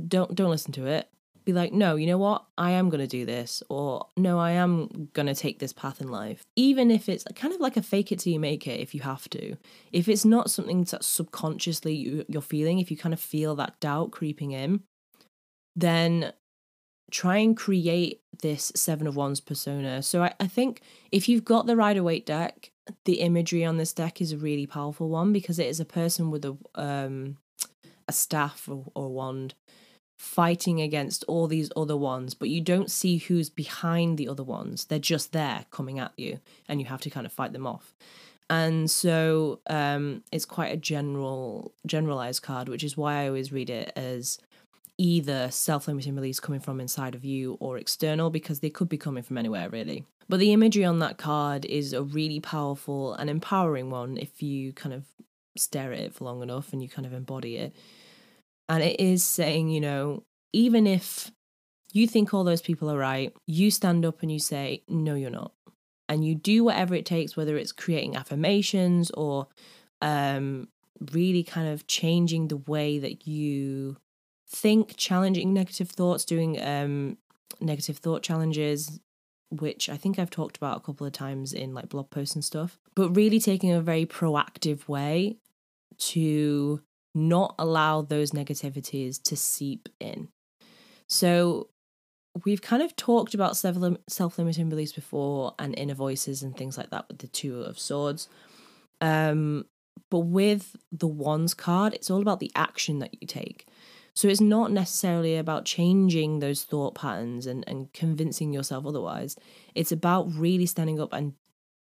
Don't 0.09 0.35
don't 0.35 0.51
listen 0.51 0.73
to 0.73 0.87
it 0.87 1.09
be 1.45 1.53
like, 1.53 1.73
no, 1.73 1.97
you 1.97 2.07
know 2.07 2.18
what? 2.18 2.45
I 2.57 2.73
am 2.73 2.88
going 2.88 3.01
to 3.01 3.07
do 3.07 3.25
this, 3.27 3.62
or 3.68 4.07
no, 4.16 4.38
I 4.38 4.53
am 4.53 5.09
going 5.12 5.27
to 5.27 5.35
take 5.35 5.59
this 5.59 5.73
path 5.73 6.01
in 6.01 6.09
life. 6.09 6.42
Even 6.57 6.90
if 6.90 7.09
it's 7.09 7.25
kind 7.35 7.53
of 7.53 7.61
like 7.61 7.77
a 7.77 7.83
fake 7.83 8.12
it 8.12 8.21
till 8.21 8.33
you 8.33 8.40
make 8.40 8.66
it, 8.66 8.81
if 8.81 8.95
you 8.95 9.01
have 9.03 9.29
to. 9.31 9.57
If 9.92 10.09
it's 10.09 10.25
not 10.25 10.51
something 10.51 10.85
that 10.85 11.05
subconsciously 11.05 12.25
you're 12.29 12.42
feeling, 12.42 12.79
if 12.79 12.90
you 12.90 12.97
kind 12.97 13.12
of 13.12 13.21
feel 13.21 13.55
that 13.57 13.81
doubt 13.81 14.12
creeping 14.12 14.53
in, 14.53 14.83
then 15.75 16.33
try 17.11 17.38
and 17.38 17.57
create 17.57 18.21
this 18.42 18.73
Seven 18.75 19.07
of 19.07 19.16
Wands 19.16 19.40
persona. 19.40 20.03
So 20.03 20.23
I, 20.23 20.35
I 20.40 20.47
think 20.47 20.83
if 21.11 21.29
you've 21.29 21.45
got 21.45 21.66
the 21.66 21.77
Rider 21.77 22.03
Waite 22.03 22.27
deck, 22.27 22.71
the 23.05 23.21
imagery 23.21 23.64
on 23.64 23.77
this 23.77 23.92
deck 23.92 24.21
is 24.21 24.33
a 24.33 24.37
really 24.37 24.66
powerful 24.66 25.09
one 25.09 25.33
because 25.33 25.59
it 25.59 25.66
is 25.66 25.81
a 25.81 25.85
person 25.85 26.31
with 26.31 26.45
a 26.45 26.57
um 26.75 27.37
a 28.09 28.12
staff 28.12 28.68
or, 28.68 28.85
or 28.95 29.09
wand 29.09 29.55
fighting 30.23 30.81
against 30.81 31.25
all 31.25 31.49
these 31.49 31.73
other 31.75 31.97
ones, 31.97 32.33
but 32.33 32.49
you 32.49 32.61
don't 32.61 32.92
see 32.92 33.18
who's 33.18 33.51
behind 33.51 34.16
the 34.16 34.29
other 34.29 34.45
ones. 34.45 34.85
They're 34.85 35.01
just 35.01 35.33
there 35.33 35.66
coming 35.73 35.99
at 35.99 36.12
you, 36.16 36.38
and 36.68 36.81
you 36.81 36.87
have 36.87 37.01
to 37.01 37.11
kind 37.11 37.27
of 37.27 37.33
fight 37.33 37.53
them 37.53 37.66
off. 37.66 37.92
And 38.49 38.88
so 38.88 39.59
um, 39.66 40.23
it's 40.31 40.45
quite 40.45 40.73
a 40.73 40.77
general, 40.77 41.73
generalized 41.87 42.42
card, 42.42 42.68
which 42.68 42.85
is 42.85 42.97
why 42.97 43.23
I 43.23 43.27
always 43.27 43.51
read 43.51 43.68
it 43.68 43.92
as 43.97 44.38
either 45.02 45.50
self-limiting 45.50 46.14
beliefs 46.14 46.38
coming 46.38 46.60
from 46.60 46.80
inside 46.80 47.16
of 47.16 47.24
you 47.24 47.56
or 47.58 47.76
external, 47.76 48.30
because 48.30 48.60
they 48.60 48.70
could 48.70 48.88
be 48.88 48.96
coming 48.96 49.24
from 49.24 49.36
anywhere 49.36 49.68
really. 49.68 50.04
But 50.28 50.38
the 50.38 50.52
imagery 50.52 50.84
on 50.84 51.00
that 51.00 51.18
card 51.18 51.64
is 51.64 51.92
a 51.92 52.02
really 52.02 52.38
powerful 52.38 53.14
and 53.14 53.28
empowering 53.28 53.90
one 53.90 54.16
if 54.16 54.42
you 54.42 54.72
kind 54.72 54.94
of 54.94 55.04
stare 55.58 55.92
at 55.92 55.98
it 55.98 56.14
for 56.14 56.24
long 56.24 56.42
enough 56.42 56.72
and 56.72 56.80
you 56.80 56.88
kind 56.88 57.04
of 57.04 57.12
embody 57.12 57.56
it. 57.56 57.74
And 58.68 58.82
it 58.82 59.00
is 59.00 59.24
saying, 59.24 59.68
you 59.68 59.80
know, 59.80 60.22
even 60.52 60.86
if 60.86 61.32
you 61.92 62.06
think 62.06 62.32
all 62.32 62.44
those 62.44 62.62
people 62.62 62.88
are 62.88 62.96
right, 62.96 63.34
you 63.46 63.70
stand 63.70 64.06
up 64.06 64.22
and 64.22 64.30
you 64.30 64.38
say, 64.38 64.82
no, 64.88 65.14
you're 65.14 65.30
not. 65.30 65.52
And 66.08 66.24
you 66.24 66.34
do 66.34 66.64
whatever 66.64 66.94
it 66.94 67.04
takes, 67.04 67.36
whether 67.36 67.56
it's 67.56 67.72
creating 67.72 68.16
affirmations 68.16 69.10
or 69.10 69.48
um, 70.00 70.68
really 71.12 71.42
kind 71.42 71.68
of 71.68 71.86
changing 71.86 72.48
the 72.48 72.56
way 72.56 72.98
that 73.00 73.26
you 73.26 73.96
think, 74.52 74.96
challenging 74.96 75.52
negative 75.52 75.88
thoughts, 75.88 76.24
doing 76.24 76.62
um, 76.62 77.16
negative 77.60 77.98
thought 77.98 78.22
challenges, 78.22 79.00
which 79.50 79.88
I 79.88 79.96
think 79.96 80.18
I've 80.18 80.30
talked 80.30 80.56
about 80.56 80.76
a 80.76 80.80
couple 80.80 81.06
of 81.06 81.12
times 81.12 81.52
in 81.52 81.74
like 81.74 81.88
blog 81.88 82.10
posts 82.10 82.34
and 82.34 82.44
stuff, 82.44 82.78
but 82.94 83.16
really 83.16 83.40
taking 83.40 83.72
a 83.72 83.80
very 83.80 84.06
proactive 84.06 84.88
way 84.88 85.38
to 85.98 86.82
not 87.14 87.54
allow 87.58 88.02
those 88.02 88.32
negativities 88.32 89.22
to 89.22 89.36
seep 89.36 89.88
in. 90.00 90.28
So, 91.08 91.68
we've 92.44 92.62
kind 92.62 92.82
of 92.82 92.96
talked 92.96 93.34
about 93.34 93.56
self 93.56 94.38
limiting 94.38 94.68
beliefs 94.68 94.92
before 94.92 95.54
and 95.58 95.78
inner 95.78 95.94
voices 95.94 96.42
and 96.42 96.56
things 96.56 96.78
like 96.78 96.90
that 96.90 97.06
with 97.08 97.18
the 97.18 97.28
Two 97.28 97.62
of 97.62 97.78
Swords. 97.78 98.28
Um, 99.00 99.66
but 100.10 100.20
with 100.20 100.76
the 100.90 101.08
Wands 101.08 101.54
card, 101.54 101.94
it's 101.94 102.10
all 102.10 102.22
about 102.22 102.40
the 102.40 102.52
action 102.54 102.98
that 103.00 103.20
you 103.20 103.26
take. 103.26 103.66
So 104.14 104.29
it's 104.29 104.40
not 104.40 104.70
necessarily 104.70 105.37
about 105.37 105.64
changing 105.64 106.38
those 106.38 106.64
thought 106.64 106.94
patterns 106.94 107.46
and, 107.46 107.64
and 107.66 107.92
convincing 107.92 108.53
yourself 108.53 108.87
otherwise. 108.87 109.37
It's 109.75 109.92
about 109.92 110.33
really 110.35 110.66
standing 110.66 111.01
up 111.01 111.12
and 111.12 111.35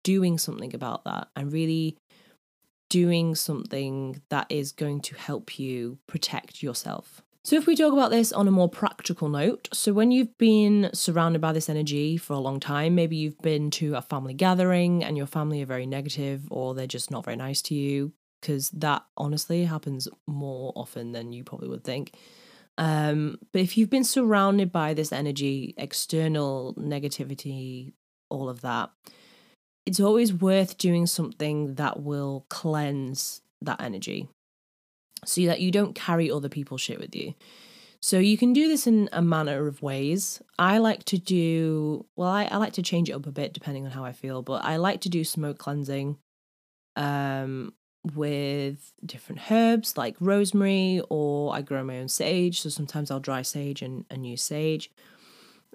doing 0.03 0.37
something 0.37 0.73
about 0.73 1.03
that 1.05 1.29
and 1.35 1.51
really 1.51 1.97
doing 2.89 3.35
something 3.35 4.21
that 4.29 4.45
is 4.49 4.71
going 4.71 5.01
to 5.01 5.15
help 5.15 5.57
you 5.57 5.97
protect 6.07 6.61
yourself. 6.61 7.21
So, 7.43 7.55
if 7.55 7.65
we 7.65 7.75
talk 7.75 7.91
about 7.91 8.11
this 8.11 8.31
on 8.31 8.47
a 8.47 8.51
more 8.51 8.69
practical 8.69 9.27
note, 9.27 9.67
so 9.73 9.93
when 9.93 10.11
you've 10.11 10.37
been 10.37 10.91
surrounded 10.93 11.41
by 11.41 11.53
this 11.53 11.69
energy 11.69 12.15
for 12.17 12.33
a 12.33 12.39
long 12.39 12.59
time, 12.59 12.93
maybe 12.93 13.15
you've 13.15 13.41
been 13.41 13.71
to 13.71 13.95
a 13.95 14.01
family 14.01 14.35
gathering 14.35 15.03
and 15.03 15.17
your 15.17 15.25
family 15.25 15.63
are 15.63 15.65
very 15.65 15.87
negative 15.87 16.43
or 16.51 16.75
they're 16.75 16.85
just 16.85 17.09
not 17.09 17.25
very 17.25 17.37
nice 17.37 17.63
to 17.63 17.73
you, 17.73 18.13
because 18.41 18.69
that 18.71 19.03
honestly 19.15 19.65
happens 19.65 20.07
more 20.27 20.73
often 20.75 21.11
than 21.11 21.31
you 21.31 21.43
probably 21.43 21.69
would 21.69 21.83
think. 21.83 22.15
Um, 22.77 23.37
but 23.51 23.61
if 23.61 23.77
you've 23.77 23.89
been 23.89 24.03
surrounded 24.03 24.71
by 24.71 24.93
this 24.93 25.11
energy, 25.11 25.73
external 25.77 26.73
negativity, 26.75 27.93
all 28.29 28.49
of 28.49 28.61
that, 28.61 28.89
it's 29.85 29.99
always 29.99 30.33
worth 30.33 30.77
doing 30.77 31.05
something 31.05 31.75
that 31.75 32.01
will 32.01 32.45
cleanse 32.49 33.41
that 33.61 33.81
energy 33.81 34.27
so 35.25 35.41
that 35.45 35.61
you 35.61 35.71
don't 35.71 35.93
carry 35.93 36.31
other 36.31 36.49
people's 36.49 36.81
shit 36.81 36.99
with 36.99 37.15
you. 37.15 37.33
So 38.01 38.17
you 38.17 38.35
can 38.35 38.51
do 38.51 38.67
this 38.67 38.87
in 38.87 39.09
a 39.11 39.21
manner 39.21 39.67
of 39.67 39.83
ways. 39.83 40.41
I 40.57 40.79
like 40.79 41.03
to 41.05 41.19
do 41.19 42.05
well, 42.15 42.29
I, 42.29 42.45
I 42.45 42.57
like 42.57 42.73
to 42.73 42.81
change 42.81 43.09
it 43.09 43.13
up 43.13 43.27
a 43.27 43.31
bit 43.31 43.53
depending 43.53 43.85
on 43.85 43.91
how 43.91 44.03
I 44.03 44.11
feel, 44.11 44.41
but 44.41 44.65
I 44.65 44.77
like 44.77 45.01
to 45.01 45.09
do 45.09 45.23
smoke 45.23 45.59
cleansing 45.59 46.17
um 46.97 47.73
with 48.15 48.93
different 49.05 49.51
herbs 49.51 49.95
like 49.95 50.15
rosemary 50.19 51.01
or 51.09 51.53
I 51.53 51.61
grow 51.61 51.83
my 51.83 51.99
own 51.99 52.07
sage. 52.07 52.61
So 52.61 52.69
sometimes 52.69 53.11
I'll 53.11 53.19
dry 53.19 53.41
sage 53.41 53.81
and, 53.81 54.05
and 54.09 54.25
use 54.25 54.41
sage 54.41 54.91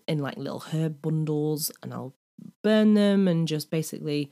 in 0.08 0.18
like 0.18 0.36
little 0.36 0.64
herb 0.72 1.02
bundles 1.02 1.70
and 1.82 1.92
I'll 1.92 2.14
burn 2.62 2.94
them 2.94 3.28
and 3.28 3.46
just 3.46 3.70
basically 3.70 4.30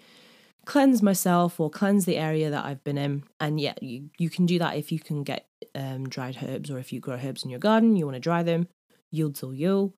cleanse 0.65 1.03
myself 1.03 1.61
or 1.61 1.71
cleanse 1.71 2.05
the 2.05 2.17
area 2.17 2.51
that 2.51 2.65
I've 2.65 2.83
been 2.85 2.99
in. 2.99 3.25
And 3.41 3.61
yeah, 3.61 3.75
you, 3.81 4.11
you 4.19 4.31
can 4.31 4.47
do 4.47 4.59
that 4.59 4.77
if 4.77 4.91
you 4.91 4.99
can 4.99 5.23
get 5.23 5.47
um, 5.75 6.09
dried 6.09 6.39
herbs 6.43 6.71
or 6.71 6.79
if 6.79 6.93
you 6.93 7.01
grow 7.01 7.19
herbs 7.23 7.45
in 7.45 7.51
your 7.51 7.61
garden, 7.61 7.97
you 7.97 8.07
want 8.07 8.17
to 8.17 8.21
dry 8.21 8.43
them, 8.43 8.69
or 9.43 9.55
you. 9.55 9.95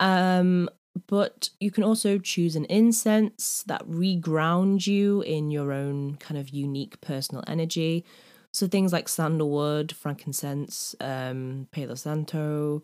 Um, 0.00 0.68
but 1.06 1.50
you 1.60 1.70
can 1.70 1.84
also 1.84 2.18
choose 2.18 2.56
an 2.56 2.66
incense 2.66 3.64
that 3.66 3.86
reground 3.88 4.86
you 4.86 5.22
in 5.22 5.50
your 5.50 5.72
own 5.72 6.16
kind 6.16 6.38
of 6.38 6.50
unique 6.50 7.00
personal 7.00 7.42
energy. 7.46 8.04
So 8.52 8.66
things 8.66 8.92
like 8.92 9.08
sandalwood, 9.08 9.92
frankincense, 9.92 10.94
um, 11.00 11.68
Palo 11.72 11.94
Santo, 11.94 12.82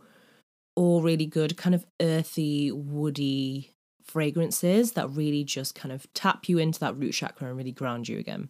all 0.74 1.02
really 1.02 1.26
good, 1.26 1.56
kind 1.56 1.74
of 1.74 1.84
earthy, 2.00 2.72
woody 2.72 3.74
fragrances 4.02 4.92
that 4.92 5.10
really 5.10 5.44
just 5.44 5.74
kind 5.74 5.92
of 5.92 6.06
tap 6.14 6.48
you 6.48 6.58
into 6.58 6.80
that 6.80 6.96
root 6.96 7.12
chakra 7.12 7.48
and 7.48 7.56
really 7.56 7.72
ground 7.72 8.08
you 8.08 8.18
again. 8.18 8.48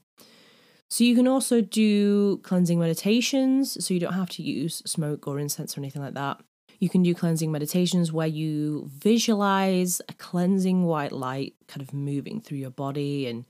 So 0.90 1.04
you 1.04 1.14
can 1.14 1.28
also 1.28 1.60
do 1.60 2.38
cleansing 2.38 2.78
meditations, 2.78 3.84
so 3.84 3.92
you 3.92 4.00
don't 4.00 4.14
have 4.14 4.30
to 4.30 4.42
use 4.42 4.82
smoke 4.86 5.26
or 5.26 5.38
incense 5.38 5.76
or 5.76 5.80
anything 5.80 6.00
like 6.00 6.14
that. 6.14 6.40
You 6.78 6.88
can 6.88 7.02
do 7.02 7.14
cleansing 7.14 7.50
meditations 7.50 8.12
where 8.12 8.26
you 8.26 8.90
visualize 8.92 10.00
a 10.08 10.12
cleansing 10.14 10.84
white 10.84 11.12
light 11.12 11.54
kind 11.66 11.82
of 11.82 11.92
moving 11.92 12.40
through 12.40 12.58
your 12.58 12.70
body 12.70 13.26
and 13.26 13.44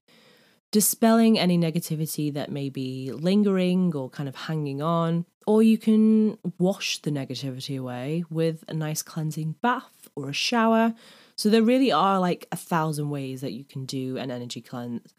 dispelling 0.71 1.39
any 1.39 1.59
negativity 1.59 2.33
that 2.33 2.51
may 2.51 2.69
be 2.69 3.11
lingering 3.13 3.95
or 3.95 4.09
kind 4.09 4.29
of 4.29 4.37
hanging 4.37 4.83
on. 4.83 5.27
Or 5.47 5.63
you 5.63 5.79
can 5.79 6.39
wash 6.59 6.99
the 6.99 7.11
negativity 7.11 7.79
away 7.79 8.25
with 8.31 8.65
a 8.69 8.75
nice 8.75 9.03
cleansing 9.03 9.57
bath 9.63 10.09
or 10.15 10.29
a 10.29 10.35
shower. 10.35 10.95
So 11.37 11.49
there 11.49 11.63
really 11.63 11.93
are 11.93 12.19
like 12.19 12.47
a 12.53 12.57
thousand 12.57 13.11
ways 13.11 13.41
that 13.41 13.53
you 13.53 13.65
can 13.65 13.87
do 13.87 14.19
an 14.19 14.31
energy 14.31 14.61
cleanse. 14.61 15.15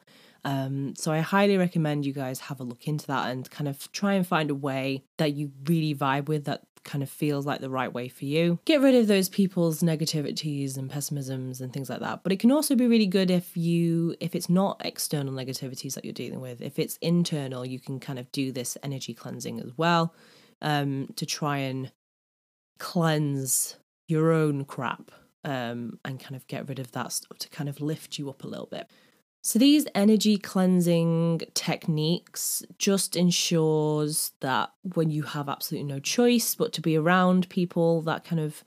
Um, 0.45 0.95
so 0.95 1.11
I 1.11 1.19
highly 1.19 1.57
recommend 1.57 2.05
you 2.05 2.13
guys 2.13 2.39
have 2.41 2.59
a 2.59 2.63
look 2.63 2.87
into 2.87 3.07
that 3.07 3.29
and 3.29 3.49
kind 3.49 3.67
of 3.67 3.91
try 3.91 4.13
and 4.13 4.25
find 4.25 4.49
a 4.49 4.55
way 4.55 5.03
that 5.17 5.33
you 5.33 5.51
really 5.65 5.93
vibe 5.93 6.27
with 6.27 6.45
that 6.45 6.63
kind 6.83 7.03
of 7.03 7.09
feels 7.09 7.45
like 7.45 7.61
the 7.61 7.69
right 7.69 7.91
way 7.91 8.07
for 8.07 8.25
you. 8.25 8.59
Get 8.65 8.81
rid 8.81 8.95
of 8.95 9.07
those 9.07 9.29
people's 9.29 9.81
negativities 9.81 10.77
and 10.77 10.89
pessimisms 10.89 11.61
and 11.61 11.71
things 11.71 11.89
like 11.89 11.99
that. 11.99 12.23
But 12.23 12.31
it 12.31 12.39
can 12.39 12.51
also 12.51 12.75
be 12.75 12.87
really 12.87 13.07
good 13.07 13.31
if 13.31 13.55
you 13.55 14.15
if 14.19 14.35
it's 14.35 14.49
not 14.49 14.81
external 14.83 15.33
negativities 15.33 15.93
that 15.95 16.05
you're 16.05 16.13
dealing 16.13 16.41
with. 16.41 16.61
If 16.61 16.79
it's 16.79 16.97
internal, 16.97 17.65
you 17.65 17.79
can 17.79 17.99
kind 17.99 18.19
of 18.19 18.31
do 18.31 18.51
this 18.51 18.77
energy 18.83 19.13
cleansing 19.13 19.59
as 19.59 19.71
well 19.77 20.13
um, 20.61 21.09
to 21.15 21.25
try 21.25 21.57
and 21.57 21.91
cleanse 22.79 23.75
your 24.07 24.31
own 24.31 24.65
crap 24.65 25.11
um, 25.43 25.99
and 26.03 26.19
kind 26.19 26.35
of 26.35 26.47
get 26.47 26.67
rid 26.67 26.79
of 26.79 26.91
that 26.93 27.11
stuff 27.11 27.37
to 27.37 27.49
kind 27.49 27.69
of 27.69 27.81
lift 27.81 28.17
you 28.17 28.29
up 28.29 28.43
a 28.43 28.47
little 28.47 28.67
bit. 28.67 28.89
So 29.41 29.57
these 29.57 29.87
energy 29.95 30.37
cleansing 30.37 31.41
techniques 31.53 32.61
just 32.77 33.15
ensures 33.15 34.33
that 34.41 34.71
when 34.93 35.09
you 35.09 35.23
have 35.23 35.47
absolutely 35.47 35.87
no 35.87 35.99
choice 35.99 36.55
but 36.55 36.73
to 36.73 36.81
be 36.81 36.97
around 36.97 37.47
people 37.49 38.01
that 38.01 38.25
kind 38.25 38.41
of 38.41 38.63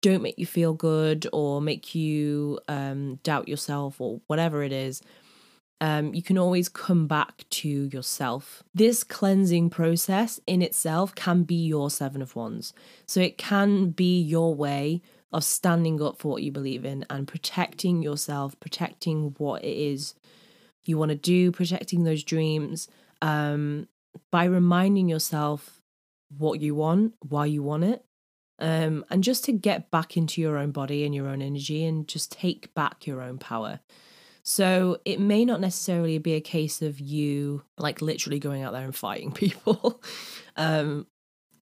don't 0.00 0.22
make 0.22 0.38
you 0.38 0.46
feel 0.46 0.72
good 0.72 1.26
or 1.32 1.60
make 1.60 1.94
you 1.94 2.58
um, 2.68 3.16
doubt 3.16 3.48
yourself 3.48 4.00
or 4.00 4.22
whatever 4.26 4.62
it 4.62 4.72
is, 4.72 5.02
um, 5.82 6.14
you 6.14 6.22
can 6.22 6.38
always 6.38 6.68
come 6.68 7.06
back 7.06 7.44
to 7.50 7.68
yourself. 7.68 8.62
This 8.74 9.02
cleansing 9.04 9.70
process 9.70 10.40
in 10.46 10.62
itself 10.62 11.14
can 11.14 11.42
be 11.42 11.66
your 11.66 11.90
Seven 11.90 12.22
of 12.22 12.36
Wands. 12.36 12.72
So 13.06 13.20
it 13.20 13.38
can 13.38 13.90
be 13.90 14.20
your 14.20 14.54
way 14.54 15.02
of 15.32 15.44
standing 15.44 16.02
up 16.02 16.18
for 16.18 16.28
what 16.28 16.42
you 16.42 16.50
believe 16.50 16.84
in 16.84 17.04
and 17.08 17.28
protecting 17.28 18.02
yourself, 18.02 18.58
protecting 18.60 19.34
what 19.38 19.64
it 19.64 19.76
is 19.76 20.14
you 20.84 20.98
want 20.98 21.10
to 21.10 21.16
do, 21.16 21.52
protecting 21.52 22.04
those 22.04 22.24
dreams 22.24 22.88
um, 23.22 23.86
by 24.30 24.44
reminding 24.44 25.08
yourself 25.08 25.82
what 26.36 26.60
you 26.60 26.74
want, 26.74 27.14
why 27.20 27.46
you 27.46 27.62
want 27.62 27.84
it, 27.84 28.04
um, 28.58 29.04
and 29.10 29.24
just 29.24 29.44
to 29.44 29.52
get 29.52 29.90
back 29.90 30.16
into 30.16 30.40
your 30.40 30.58
own 30.58 30.70
body 30.70 31.04
and 31.04 31.14
your 31.14 31.28
own 31.28 31.42
energy 31.42 31.84
and 31.84 32.08
just 32.08 32.32
take 32.32 32.72
back 32.74 33.06
your 33.06 33.22
own 33.22 33.38
power. 33.38 33.80
So 34.42 34.98
it 35.04 35.20
may 35.20 35.44
not 35.44 35.60
necessarily 35.60 36.18
be 36.18 36.34
a 36.34 36.40
case 36.40 36.82
of 36.82 36.98
you 36.98 37.62
like 37.78 38.00
literally 38.00 38.38
going 38.38 38.62
out 38.62 38.72
there 38.72 38.84
and 38.84 38.94
fighting 38.94 39.32
people. 39.34 40.02
um, 40.56 41.06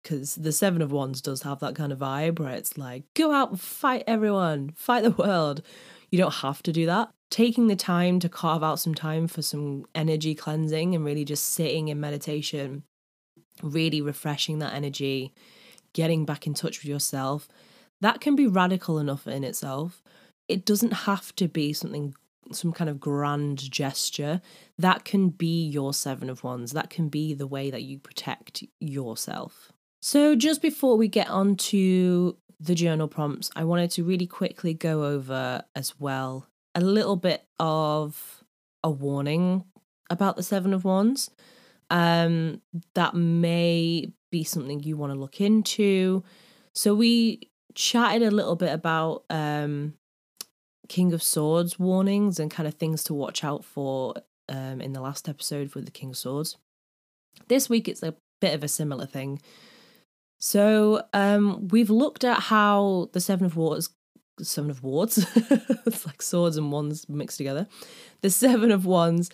because 0.08 0.36
the 0.36 0.52
Seven 0.52 0.80
of 0.80 0.90
Wands 0.90 1.20
does 1.20 1.42
have 1.42 1.60
that 1.60 1.74
kind 1.74 1.92
of 1.92 1.98
vibe 1.98 2.38
where 2.38 2.52
it's 2.52 2.78
like, 2.78 3.04
go 3.12 3.30
out 3.30 3.50
and 3.50 3.60
fight 3.60 4.04
everyone, 4.06 4.70
fight 4.74 5.02
the 5.02 5.10
world. 5.10 5.60
You 6.10 6.16
don't 6.16 6.36
have 6.36 6.62
to 6.62 6.72
do 6.72 6.86
that. 6.86 7.10
Taking 7.28 7.66
the 7.66 7.76
time 7.76 8.18
to 8.20 8.28
carve 8.30 8.64
out 8.64 8.80
some 8.80 8.94
time 8.94 9.28
for 9.28 9.42
some 9.42 9.84
energy 9.94 10.34
cleansing 10.34 10.94
and 10.94 11.04
really 11.04 11.26
just 11.26 11.44
sitting 11.44 11.88
in 11.88 12.00
meditation, 12.00 12.84
really 13.62 14.00
refreshing 14.00 14.60
that 14.60 14.72
energy, 14.72 15.34
getting 15.92 16.24
back 16.24 16.46
in 16.46 16.54
touch 16.54 16.78
with 16.78 16.88
yourself, 16.88 17.46
that 18.00 18.22
can 18.22 18.34
be 18.34 18.46
radical 18.46 18.98
enough 18.98 19.26
in 19.26 19.44
itself. 19.44 20.02
It 20.48 20.64
doesn't 20.64 20.92
have 20.92 21.36
to 21.36 21.48
be 21.48 21.74
something 21.74 22.14
some 22.50 22.72
kind 22.72 22.88
of 22.88 22.98
grand 22.98 23.70
gesture, 23.70 24.40
that 24.78 25.04
can 25.04 25.28
be 25.28 25.66
your 25.66 25.92
Seven 25.92 26.30
of 26.30 26.42
Wands. 26.42 26.72
That 26.72 26.88
can 26.88 27.10
be 27.10 27.34
the 27.34 27.46
way 27.46 27.70
that 27.70 27.82
you 27.82 27.98
protect 27.98 28.64
yourself. 28.80 29.70
So, 30.10 30.34
just 30.34 30.62
before 30.62 30.96
we 30.96 31.06
get 31.06 31.28
on 31.28 31.56
to 31.56 32.38
the 32.58 32.74
journal 32.74 33.08
prompts, 33.08 33.50
I 33.54 33.64
wanted 33.64 33.90
to 33.90 34.04
really 34.04 34.26
quickly 34.26 34.72
go 34.72 35.04
over 35.04 35.62
as 35.76 36.00
well 36.00 36.48
a 36.74 36.80
little 36.80 37.16
bit 37.16 37.44
of 37.60 38.42
a 38.82 38.88
warning 38.90 39.66
about 40.08 40.36
the 40.36 40.42
Seven 40.42 40.72
of 40.72 40.86
Wands. 40.86 41.30
Um, 41.90 42.62
that 42.94 43.14
may 43.14 44.10
be 44.30 44.44
something 44.44 44.82
you 44.82 44.96
want 44.96 45.12
to 45.12 45.18
look 45.18 45.42
into. 45.42 46.24
So, 46.74 46.94
we 46.94 47.50
chatted 47.74 48.22
a 48.22 48.30
little 48.30 48.56
bit 48.56 48.72
about 48.72 49.24
um, 49.28 49.92
King 50.88 51.12
of 51.12 51.22
Swords 51.22 51.78
warnings 51.78 52.40
and 52.40 52.50
kind 52.50 52.66
of 52.66 52.76
things 52.76 53.04
to 53.04 53.12
watch 53.12 53.44
out 53.44 53.62
for 53.62 54.14
um, 54.48 54.80
in 54.80 54.94
the 54.94 55.02
last 55.02 55.28
episode 55.28 55.70
for 55.70 55.82
the 55.82 55.90
King 55.90 56.08
of 56.08 56.16
Swords. 56.16 56.56
This 57.48 57.68
week, 57.68 57.88
it's 57.88 58.02
a 58.02 58.14
bit 58.40 58.54
of 58.54 58.64
a 58.64 58.68
similar 58.68 59.04
thing. 59.04 59.42
So 60.38 61.02
um, 61.12 61.68
we've 61.68 61.90
looked 61.90 62.24
at 62.24 62.40
how 62.40 63.08
the 63.12 63.20
Seven 63.20 63.46
of 63.46 63.56
Wands, 63.56 63.90
Seven 64.40 64.70
of 64.70 64.82
Wands, 64.82 65.18
it's 65.86 66.06
like 66.06 66.22
swords 66.22 66.56
and 66.56 66.70
wands 66.70 67.08
mixed 67.08 67.38
together. 67.38 67.66
The 68.20 68.30
Seven 68.30 68.70
of 68.70 68.86
Wands 68.86 69.30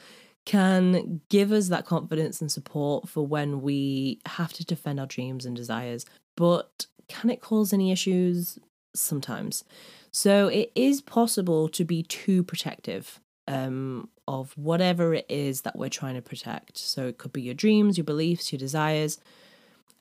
can 0.47 1.21
give 1.29 1.53
us 1.53 1.69
that 1.69 1.87
confidence 1.87 2.41
and 2.41 2.51
support 2.51 3.09
for 3.09 3.27
when 3.27 3.63
we 3.63 4.21
have 4.27 4.53
to 4.55 4.65
defend 4.65 5.01
our 5.01 5.07
dreams 5.07 5.47
and 5.47 5.57
desires. 5.57 6.05
But 6.37 6.87
can 7.09 7.31
it 7.31 7.41
cause 7.41 7.73
any 7.73 7.93
issues? 7.93 8.59
Sometimes. 8.95 9.65
So 10.11 10.47
it 10.49 10.71
is 10.75 11.01
possible 11.01 11.69
to 11.71 11.85
be 11.85 12.05
too 12.05 12.45
protective 12.45 13.21
um, 13.49 14.09
of 14.29 14.57
whatever 14.57 15.13
it 15.15 15.27
is 15.29 15.63
that 15.63 15.77
we're 15.77 15.89
trying 15.89 16.15
to 16.15 16.23
protect. 16.23 16.79
So 16.79 17.09
it 17.09 17.19
could 17.19 17.33
be 17.33 17.43
your 17.43 17.55
dreams, 17.55 17.99
your 17.99 18.05
beliefs, 18.05 18.53
your 18.53 18.59
desires 18.59 19.19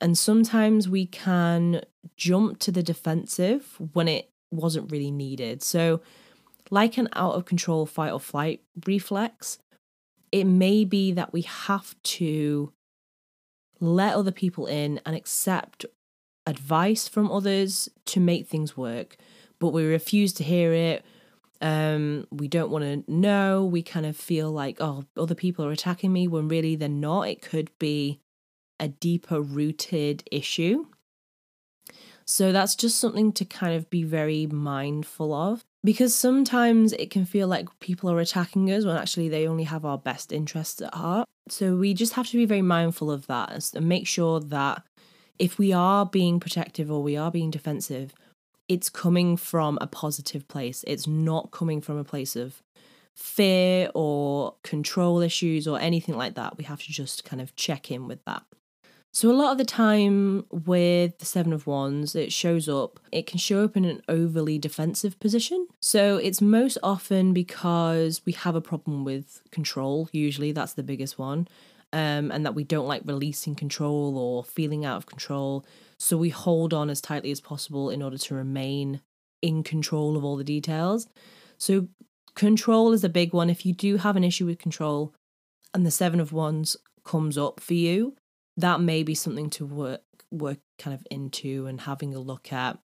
And 0.01 0.17
sometimes 0.17 0.89
we 0.89 1.05
can 1.05 1.81
jump 2.17 2.59
to 2.59 2.71
the 2.71 2.83
defensive 2.83 3.77
when 3.93 4.07
it 4.07 4.29
wasn't 4.51 4.91
really 4.91 5.11
needed. 5.11 5.63
So, 5.63 6.01
like 6.69 6.97
an 6.97 7.09
out 7.13 7.35
of 7.35 7.45
control 7.45 7.85
fight 7.85 8.11
or 8.11 8.19
flight 8.19 8.61
reflex, 8.85 9.59
it 10.31 10.45
may 10.45 10.85
be 10.85 11.11
that 11.11 11.33
we 11.33 11.41
have 11.41 11.95
to 12.03 12.73
let 13.79 14.15
other 14.15 14.31
people 14.31 14.65
in 14.65 14.99
and 15.05 15.15
accept 15.15 15.85
advice 16.45 17.07
from 17.07 17.31
others 17.31 17.89
to 18.05 18.19
make 18.19 18.47
things 18.47 18.75
work, 18.75 19.17
but 19.59 19.69
we 19.69 19.85
refuse 19.85 20.33
to 20.33 20.43
hear 20.43 20.73
it. 20.73 21.05
Um, 21.61 22.27
we 22.31 22.47
don't 22.47 22.71
want 22.71 22.83
to 22.83 23.11
know. 23.11 23.63
We 23.63 23.83
kind 23.83 24.05
of 24.05 24.17
feel 24.17 24.51
like, 24.51 24.77
oh, 24.81 25.05
other 25.15 25.35
people 25.35 25.65
are 25.65 25.71
attacking 25.71 26.11
me 26.11 26.27
when 26.27 26.47
really 26.47 26.75
they're 26.75 26.89
not. 26.89 27.29
It 27.29 27.41
could 27.41 27.71
be 27.79 28.19
a 28.79 28.87
deeper 28.87 29.41
rooted 29.41 30.23
issue. 30.31 30.85
So 32.25 32.51
that's 32.51 32.75
just 32.75 32.99
something 32.99 33.33
to 33.33 33.45
kind 33.45 33.75
of 33.75 33.89
be 33.89 34.03
very 34.03 34.47
mindful 34.47 35.33
of 35.33 35.63
because 35.83 36.15
sometimes 36.15 36.93
it 36.93 37.11
can 37.11 37.25
feel 37.25 37.47
like 37.47 37.67
people 37.79 38.09
are 38.09 38.19
attacking 38.19 38.71
us 38.71 38.85
when 38.85 38.95
actually 38.95 39.29
they 39.29 39.47
only 39.47 39.65
have 39.65 39.83
our 39.83 39.97
best 39.97 40.31
interests 40.31 40.81
at 40.81 40.93
heart. 40.93 41.27
So 41.49 41.75
we 41.75 41.93
just 41.93 42.13
have 42.13 42.27
to 42.27 42.37
be 42.37 42.45
very 42.45 42.61
mindful 42.61 43.11
of 43.11 43.27
that 43.27 43.71
and 43.75 43.89
make 43.89 44.07
sure 44.07 44.39
that 44.39 44.83
if 45.37 45.57
we 45.57 45.73
are 45.73 46.05
being 46.05 46.39
protective 46.39 46.89
or 46.89 47.03
we 47.03 47.17
are 47.17 47.31
being 47.31 47.51
defensive, 47.51 48.13
it's 48.69 48.89
coming 48.89 49.35
from 49.35 49.77
a 49.81 49.87
positive 49.87 50.47
place. 50.47 50.85
It's 50.87 51.07
not 51.07 51.51
coming 51.51 51.81
from 51.81 51.97
a 51.97 52.05
place 52.05 52.37
of 52.37 52.61
fear 53.13 53.89
or 53.93 54.55
control 54.63 55.19
issues 55.19 55.67
or 55.67 55.79
anything 55.79 56.15
like 56.15 56.35
that. 56.35 56.57
We 56.57 56.63
have 56.63 56.81
to 56.83 56.91
just 56.91 57.25
kind 57.25 57.41
of 57.41 57.55
check 57.55 57.91
in 57.91 58.07
with 58.07 58.23
that. 58.25 58.43
So, 59.15 59.29
a 59.29 59.31
lot 59.31 59.51
of 59.51 59.59
the 59.59 59.65
time 59.65 60.43
with 60.49 61.19
the 61.19 61.25
Seven 61.25 61.53
of 61.53 61.67
Wands, 61.67 62.15
it 62.15 62.33
shows 62.33 62.67
up, 62.67 62.99
it 63.11 63.27
can 63.27 63.37
show 63.37 63.63
up 63.63 63.77
in 63.77 63.85
an 63.85 64.01
overly 64.09 64.57
defensive 64.57 65.19
position. 65.19 65.67
So, 65.79 66.17
it's 66.17 66.41
most 66.41 66.79
often 66.81 67.31
because 67.31 68.23
we 68.25 68.31
have 68.31 68.55
a 68.55 68.61
problem 68.61 69.03
with 69.05 69.43
control, 69.51 70.09
usually, 70.11 70.51
that's 70.51 70.73
the 70.73 70.81
biggest 70.81 71.19
one, 71.19 71.47
um, 71.93 72.31
and 72.31 72.43
that 72.43 72.55
we 72.55 72.63
don't 72.63 72.87
like 72.87 73.03
releasing 73.05 73.53
control 73.53 74.17
or 74.17 74.43
feeling 74.43 74.83
out 74.83 74.97
of 74.97 75.05
control. 75.05 75.63
So, 75.99 76.17
we 76.17 76.29
hold 76.29 76.73
on 76.73 76.89
as 76.89 76.99
tightly 76.99 77.29
as 77.29 77.39
possible 77.39 77.91
in 77.91 78.01
order 78.01 78.17
to 78.17 78.33
remain 78.33 78.99
in 79.43 79.61
control 79.61 80.17
of 80.17 80.25
all 80.25 80.37
the 80.37 80.43
details. 80.43 81.07
So, 81.59 81.87
control 82.33 82.93
is 82.93 83.03
a 83.03 83.09
big 83.09 83.31
one. 83.31 83.51
If 83.51 83.63
you 83.63 83.73
do 83.73 83.97
have 83.97 84.15
an 84.15 84.23
issue 84.23 84.47
with 84.47 84.57
control 84.57 85.13
and 85.71 85.85
the 85.85 85.91
Seven 85.91 86.19
of 86.19 86.33
Wands 86.33 86.77
comes 87.03 87.37
up 87.37 87.59
for 87.59 87.75
you, 87.75 88.15
that 88.57 88.81
may 88.81 89.03
be 89.03 89.15
something 89.15 89.49
to 89.51 89.65
work 89.65 90.01
work 90.31 90.59
kind 90.79 90.95
of 90.95 91.05
into 91.11 91.67
and 91.67 91.81
having 91.81 92.15
a 92.15 92.19
look 92.19 92.51
at 92.51 92.79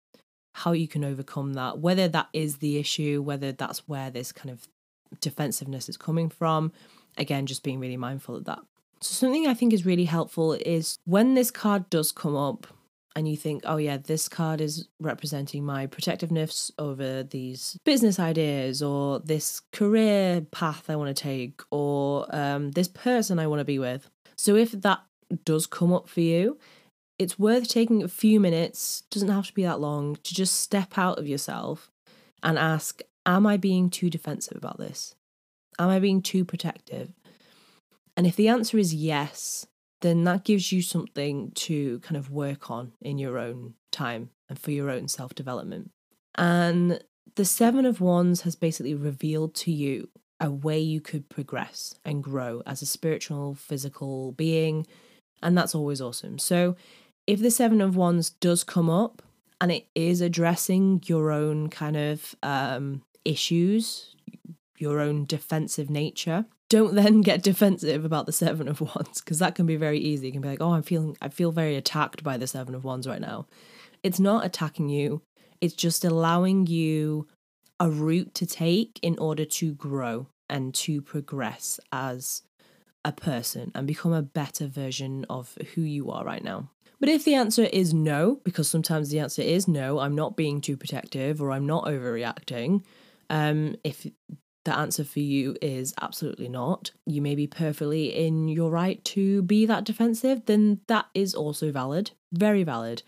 how 0.55 0.73
you 0.73 0.89
can 0.89 1.05
overcome 1.05 1.55
that 1.55 1.79
whether 1.79 2.09
that 2.09 2.29
is 2.33 2.57
the 2.59 2.79
issue 2.79 3.21
whether 3.21 3.53
that's 3.53 3.87
where 3.89 4.11
this 4.11 4.33
kind 4.33 4.51
of 4.51 4.67
defensiveness 5.21 5.89
is 5.89 5.97
coming 5.97 6.29
from. 6.29 6.73
Again 7.17 7.47
just 7.47 7.63
being 7.63 7.79
really 7.79 7.97
mindful 7.97 8.37
of 8.37 8.45
that. 8.45 8.61
So 9.01 9.13
something 9.15 9.47
i 9.47 9.55
think 9.55 9.73
is 9.73 9.85
really 9.85 10.07
helpful 10.07 10.55
is 10.55 10.99
when 11.05 11.35
this 11.35 11.51
card 11.51 11.91
does 11.91 12.13
come 12.13 12.37
up 12.37 12.67
and 13.17 13.29
you 13.29 13.37
think 13.37 13.63
oh 13.67 13.77
yeah 13.77 13.99
this 13.99 14.29
card 14.29 14.61
is 14.61 14.89
representing 14.99 15.65
my 15.65 15.87
protectiveness 15.87 16.71
over 16.79 17.23
these 17.23 17.79
business 17.85 18.19
ideas 18.19 18.83
or 18.83 19.21
this 19.21 19.61
career 19.73 20.41
path 20.51 20.89
i 20.89 20.97
want 20.97 21.15
to 21.15 21.23
take 21.23 21.61
or 21.71 22.27
um, 22.35 22.71
this 22.73 22.89
person 22.89 23.39
i 23.39 23.47
want 23.47 23.61
to 23.61 23.65
be 23.65 23.79
with. 23.79 24.09
So 24.37 24.57
if 24.57 24.73
that 24.73 25.01
does 25.35 25.67
come 25.67 25.93
up 25.93 26.09
for 26.09 26.21
you, 26.21 26.59
it's 27.19 27.39
worth 27.39 27.69
taking 27.69 28.03
a 28.03 28.09
few 28.09 28.41
minutes, 28.41 29.03
doesn't 29.11 29.29
have 29.29 29.47
to 29.47 29.55
be 29.55 29.63
that 29.63 29.81
long, 29.81 30.17
to 30.17 30.35
just 30.35 30.61
step 30.61 30.99
out 30.99 31.19
of 31.19 31.29
yourself 31.29 31.91
and 32.43 32.59
ask, 32.59 33.03
Am 33.27 33.47
I 33.47 33.57
being 33.57 33.89
too 33.89 34.11
defensive 34.11 34.57
about 34.57 34.79
this? 34.79 35.15
Am 35.79 35.89
I 35.89 35.99
being 35.99 36.21
too 36.21 36.45
protective? 36.45 37.13
And 38.17 38.27
if 38.27 38.37
the 38.37 38.49
answer 38.49 38.79
is 38.79 38.95
yes, 38.95 39.67
then 40.03 40.25
that 40.25 40.45
gives 40.45 40.71
you 40.71 40.83
something 40.83 41.51
to 41.53 42.01
kind 42.01 42.17
of 42.17 42.31
work 42.31 42.71
on 42.71 42.93
in 43.01 43.17
your 43.17 43.39
own 43.39 43.75
time 43.91 44.29
and 44.49 44.59
for 44.59 44.71
your 44.71 44.91
own 44.91 45.09
self 45.09 45.35
development. 45.35 45.91
And 46.37 47.01
the 47.37 47.45
Seven 47.45 47.87
of 47.87 48.01
Wands 48.01 48.43
has 48.43 48.57
basically 48.57 48.95
revealed 48.95 49.55
to 49.57 49.73
you 49.73 50.11
a 50.41 50.51
way 50.51 50.79
you 50.79 51.01
could 51.01 51.29
progress 51.29 51.95
and 52.05 52.23
grow 52.23 52.63
as 52.67 52.83
a 52.83 52.87
spiritual, 52.87 53.55
physical 53.55 54.33
being 54.33 54.87
and 55.45 55.57
that's 55.57 55.75
always 55.75 56.01
awesome. 56.01 56.39
So, 56.39 56.75
if 57.27 57.41
the 57.41 57.51
Seven 57.51 57.81
of 57.81 57.97
Wands 57.97 58.31
does 58.31 58.65
come 58.65 58.91
up 58.91 59.23
and 59.61 59.71
it 59.71 59.87
is 59.95 60.21
addressing 60.21 61.03
your 61.07 61.31
own 61.31 61.71
kind 61.71 61.97
of 61.97 62.35
um, 62.43 63.03
issues, 63.25 64.17
your 64.79 65.01
own 65.01 65.25
defensive 65.25 65.89
nature, 65.89 66.47
don't 66.69 66.95
then 67.01 67.21
get 67.21 67.43
defensive 67.43 68.05
about 68.05 68.27
the 68.27 68.33
Seven 68.33 68.67
of 68.67 68.81
Wands 68.81 69.21
because 69.21 69.39
that 69.39 69.55
can 69.55 69.67
be 69.67 69.77
very 69.77 69.99
easy. 69.99 70.27
You 70.27 70.33
can 70.33 70.43
be 70.43 70.49
like, 70.49 70.61
"Oh, 70.63 70.73
I'm 70.73 70.83
feeling, 70.83 71.17
I 71.23 71.29
feel 71.29 71.53
very 71.53 71.77
attacked 71.77 72.25
by 72.25 72.37
the 72.37 72.47
Seven 72.47 72.75
of 72.75 72.85
Wands 72.85 73.07
right 73.07 73.21
now." 73.21 73.47
It's 74.03 74.21
not 74.21 74.45
attacking 74.45 74.89
you. 74.89 75.23
It's 75.61 75.75
just 75.75 76.05
allowing 76.05 76.67
you 76.67 77.27
a 77.81 77.89
route 77.89 78.35
to 78.35 78.47
take 78.47 78.99
in 79.03 79.19
order 79.19 79.45
to 79.45 79.73
grow 79.75 80.29
and 80.49 80.75
to 80.75 81.01
progress 81.01 81.81
as 81.91 82.43
a 83.05 83.13
person 83.13 83.71
and 83.75 83.87
become 83.87 84.13
a 84.13 84.23
better 84.23 84.67
version 84.67 85.27
of 85.29 85.57
who 85.75 85.83
you 85.83 86.11
are 86.11 86.25
right 86.25 86.43
now. 86.43 86.71
But 87.01 87.09
if 87.09 87.25
the 87.25 87.35
answer 87.35 87.65
is 87.65 87.93
no, 87.93 88.41
because 88.45 88.69
sometimes 88.69 89.11
the 89.11 89.19
answer 89.19 89.43
is 89.43 89.69
no, 89.69 89.99
I'm 89.99 90.15
not 90.15 90.37
being 90.37 90.61
too 90.61 90.77
protective 90.77 91.43
or 91.43 91.51
I'm 91.51 91.67
not 91.67 91.85
overreacting, 91.85 92.83
um, 93.29 93.77
if 93.85 94.07
the 94.65 94.77
answer 94.77 95.05
for 95.05 95.21
you 95.21 95.57
is 95.61 95.93
absolutely 96.01 96.49
not, 96.49 96.93
you 97.05 97.21
may 97.21 97.35
be 97.35 97.47
perfectly 97.47 98.15
in 98.15 98.49
your 98.49 98.71
right 98.71 99.05
to 99.05 99.43
be 99.43 99.67
that 99.67 99.85
defensive, 99.85 100.47
then 100.47 100.81
that 100.87 101.07
is 101.15 101.35
also 101.35 101.71
valid, 101.71 102.13
very 102.33 102.63
valid. 102.63 103.03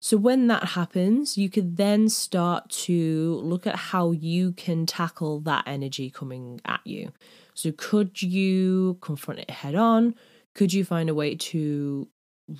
So 0.00 0.16
when 0.16 0.46
that 0.46 0.70
happens, 0.70 1.36
you 1.36 1.50
could 1.50 1.76
then 1.76 2.08
start 2.08 2.70
to 2.70 3.40
look 3.42 3.66
at 3.66 3.76
how 3.76 4.12
you 4.12 4.52
can 4.52 4.86
tackle 4.86 5.40
that 5.40 5.64
energy 5.66 6.10
coming 6.10 6.60
at 6.64 6.80
you. 6.84 7.12
So, 7.56 7.72
could 7.72 8.22
you 8.22 8.98
confront 9.00 9.40
it 9.40 9.50
head 9.50 9.74
on? 9.74 10.14
Could 10.54 10.72
you 10.72 10.84
find 10.84 11.08
a 11.08 11.14
way 11.14 11.34
to 11.34 12.08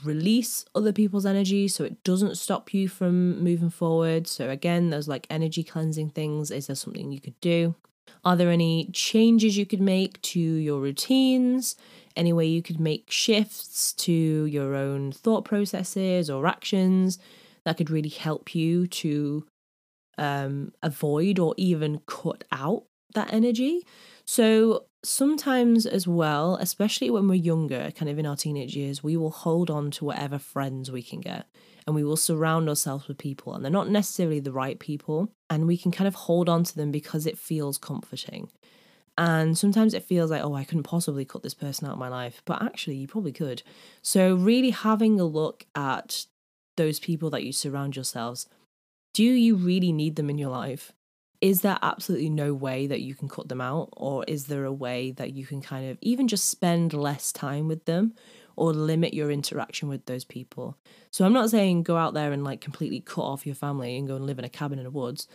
release 0.04 0.64
other 0.74 0.92
people's 0.92 1.26
energy 1.26 1.68
so 1.68 1.84
it 1.84 2.02
doesn't 2.02 2.36
stop 2.36 2.74
you 2.74 2.88
from 2.88 3.42
moving 3.44 3.70
forward? 3.70 4.26
So, 4.26 4.48
again, 4.50 4.90
there's 4.90 5.06
like 5.06 5.26
energy 5.30 5.62
cleansing 5.62 6.10
things. 6.10 6.50
Is 6.50 6.66
there 6.68 6.76
something 6.76 7.12
you 7.12 7.20
could 7.20 7.38
do? 7.40 7.74
Are 8.24 8.36
there 8.36 8.50
any 8.50 8.88
changes 8.92 9.58
you 9.58 9.66
could 9.66 9.80
make 9.80 10.20
to 10.22 10.40
your 10.40 10.80
routines? 10.80 11.76
Any 12.16 12.32
way 12.32 12.46
you 12.46 12.62
could 12.62 12.80
make 12.80 13.10
shifts 13.10 13.92
to 13.94 14.12
your 14.12 14.74
own 14.74 15.12
thought 15.12 15.44
processes 15.44 16.30
or 16.30 16.46
actions 16.46 17.18
that 17.64 17.76
could 17.76 17.90
really 17.90 18.08
help 18.08 18.54
you 18.54 18.86
to 18.86 19.46
um, 20.18 20.72
avoid 20.82 21.38
or 21.38 21.54
even 21.58 22.00
cut 22.06 22.44
out 22.50 22.84
that 23.14 23.32
energy? 23.32 23.84
So 24.26 24.86
sometimes 25.04 25.86
as 25.86 26.08
well, 26.08 26.56
especially 26.60 27.10
when 27.10 27.28
we're 27.28 27.34
younger, 27.34 27.92
kind 27.92 28.08
of 28.10 28.18
in 28.18 28.26
our 28.26 28.36
teenage 28.36 28.76
years, 28.76 29.02
we 29.02 29.16
will 29.16 29.30
hold 29.30 29.70
on 29.70 29.90
to 29.92 30.04
whatever 30.04 30.38
friends 30.38 30.90
we 30.90 31.02
can 31.02 31.20
get 31.20 31.46
and 31.86 31.94
we 31.94 32.02
will 32.02 32.16
surround 32.16 32.68
ourselves 32.68 33.06
with 33.06 33.18
people 33.18 33.54
and 33.54 33.64
they're 33.64 33.70
not 33.70 33.88
necessarily 33.88 34.40
the 34.40 34.52
right 34.52 34.80
people 34.80 35.30
and 35.48 35.66
we 35.66 35.78
can 35.78 35.92
kind 35.92 36.08
of 36.08 36.14
hold 36.14 36.48
on 36.48 36.64
to 36.64 36.74
them 36.74 36.90
because 36.90 37.26
it 37.26 37.38
feels 37.38 37.78
comforting. 37.78 38.50
And 39.18 39.56
sometimes 39.56 39.94
it 39.94 40.02
feels 40.04 40.30
like, 40.30 40.42
oh, 40.42 40.54
I 40.54 40.64
couldn't 40.64 40.82
possibly 40.82 41.24
cut 41.24 41.42
this 41.42 41.54
person 41.54 41.86
out 41.86 41.94
of 41.94 41.98
my 41.98 42.08
life. 42.08 42.42
But 42.44 42.60
actually, 42.60 42.96
you 42.96 43.08
probably 43.08 43.32
could. 43.32 43.62
So, 44.02 44.34
really 44.34 44.70
having 44.70 45.18
a 45.18 45.24
look 45.24 45.64
at 45.74 46.26
those 46.76 47.00
people 47.00 47.30
that 47.30 47.42
you 47.42 47.52
surround 47.52 47.96
yourselves. 47.96 48.46
Do 49.14 49.24
you 49.24 49.56
really 49.56 49.90
need 49.92 50.16
them 50.16 50.28
in 50.28 50.36
your 50.36 50.50
life? 50.50 50.92
Is 51.40 51.60
there 51.60 51.78
absolutely 51.82 52.30
no 52.30 52.54
way 52.54 52.86
that 52.86 53.00
you 53.00 53.14
can 53.14 53.28
cut 53.28 53.48
them 53.48 53.60
out? 53.60 53.90
Or 53.92 54.24
is 54.26 54.46
there 54.46 54.64
a 54.64 54.72
way 54.72 55.12
that 55.12 55.34
you 55.34 55.46
can 55.46 55.60
kind 55.60 55.90
of 55.90 55.98
even 56.00 56.28
just 56.28 56.48
spend 56.48 56.92
less 56.92 57.32
time 57.32 57.68
with 57.68 57.84
them 57.84 58.14
or 58.56 58.72
limit 58.72 59.12
your 59.12 59.30
interaction 59.30 59.88
with 59.88 60.06
those 60.06 60.24
people? 60.24 60.76
So 61.10 61.24
I'm 61.24 61.32
not 61.32 61.50
saying 61.50 61.82
go 61.82 61.96
out 61.96 62.14
there 62.14 62.32
and 62.32 62.44
like 62.44 62.60
completely 62.60 63.00
cut 63.00 63.22
off 63.22 63.46
your 63.46 63.54
family 63.54 63.96
and 63.96 64.08
go 64.08 64.16
and 64.16 64.26
live 64.26 64.38
in 64.38 64.44
a 64.44 64.50
cabin 64.50 64.78
in 64.78 64.84
the 64.84 64.90
woods. 64.90 65.28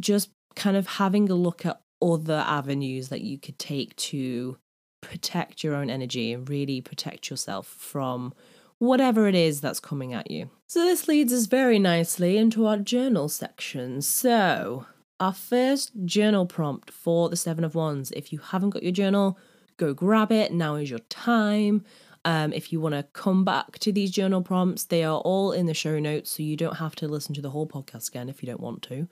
Just 0.00 0.30
kind 0.56 0.76
of 0.76 0.86
having 0.86 1.28
a 1.30 1.34
look 1.34 1.64
at 1.64 1.80
other 2.02 2.44
avenues 2.46 3.08
that 3.08 3.22
you 3.22 3.38
could 3.38 3.58
take 3.58 3.94
to 3.96 4.58
protect 5.00 5.62
your 5.62 5.74
own 5.74 5.90
energy 5.90 6.32
and 6.32 6.48
really 6.48 6.80
protect 6.80 7.30
yourself 7.30 7.66
from 7.66 8.32
whatever 8.78 9.28
it 9.28 9.34
is 9.34 9.60
that's 9.60 9.80
coming 9.80 10.12
at 10.12 10.30
you. 10.30 10.50
So, 10.66 10.84
this 10.84 11.06
leads 11.06 11.32
us 11.32 11.46
very 11.46 11.78
nicely 11.78 12.36
into 12.36 12.66
our 12.66 12.78
journal 12.78 13.28
section. 13.28 14.02
So, 14.02 14.86
our 15.20 15.32
first 15.32 15.92
journal 16.04 16.46
prompt 16.46 16.90
for 16.90 17.28
the 17.28 17.36
Seven 17.36 17.64
of 17.64 17.74
Wands. 17.74 18.10
If 18.12 18.32
you 18.32 18.38
haven't 18.38 18.70
got 18.70 18.82
your 18.82 18.92
journal, 18.92 19.38
go 19.76 19.94
grab 19.94 20.32
it. 20.32 20.52
Now 20.52 20.74
is 20.76 20.90
your 20.90 20.98
time. 21.10 21.84
Um, 22.24 22.52
if 22.52 22.72
you 22.72 22.80
want 22.80 22.94
to 22.94 23.02
come 23.12 23.44
back 23.44 23.78
to 23.80 23.92
these 23.92 24.10
journal 24.10 24.42
prompts, 24.42 24.84
they 24.84 25.04
are 25.04 25.18
all 25.20 25.52
in 25.52 25.66
the 25.66 25.74
show 25.74 25.98
notes, 25.98 26.30
so 26.30 26.42
you 26.42 26.56
don't 26.56 26.76
have 26.76 26.96
to 26.96 27.08
listen 27.08 27.34
to 27.34 27.42
the 27.42 27.50
whole 27.50 27.66
podcast 27.66 28.08
again 28.08 28.28
if 28.28 28.42
you 28.42 28.46
don't 28.46 28.60
want 28.60 28.82
to. 28.84 29.06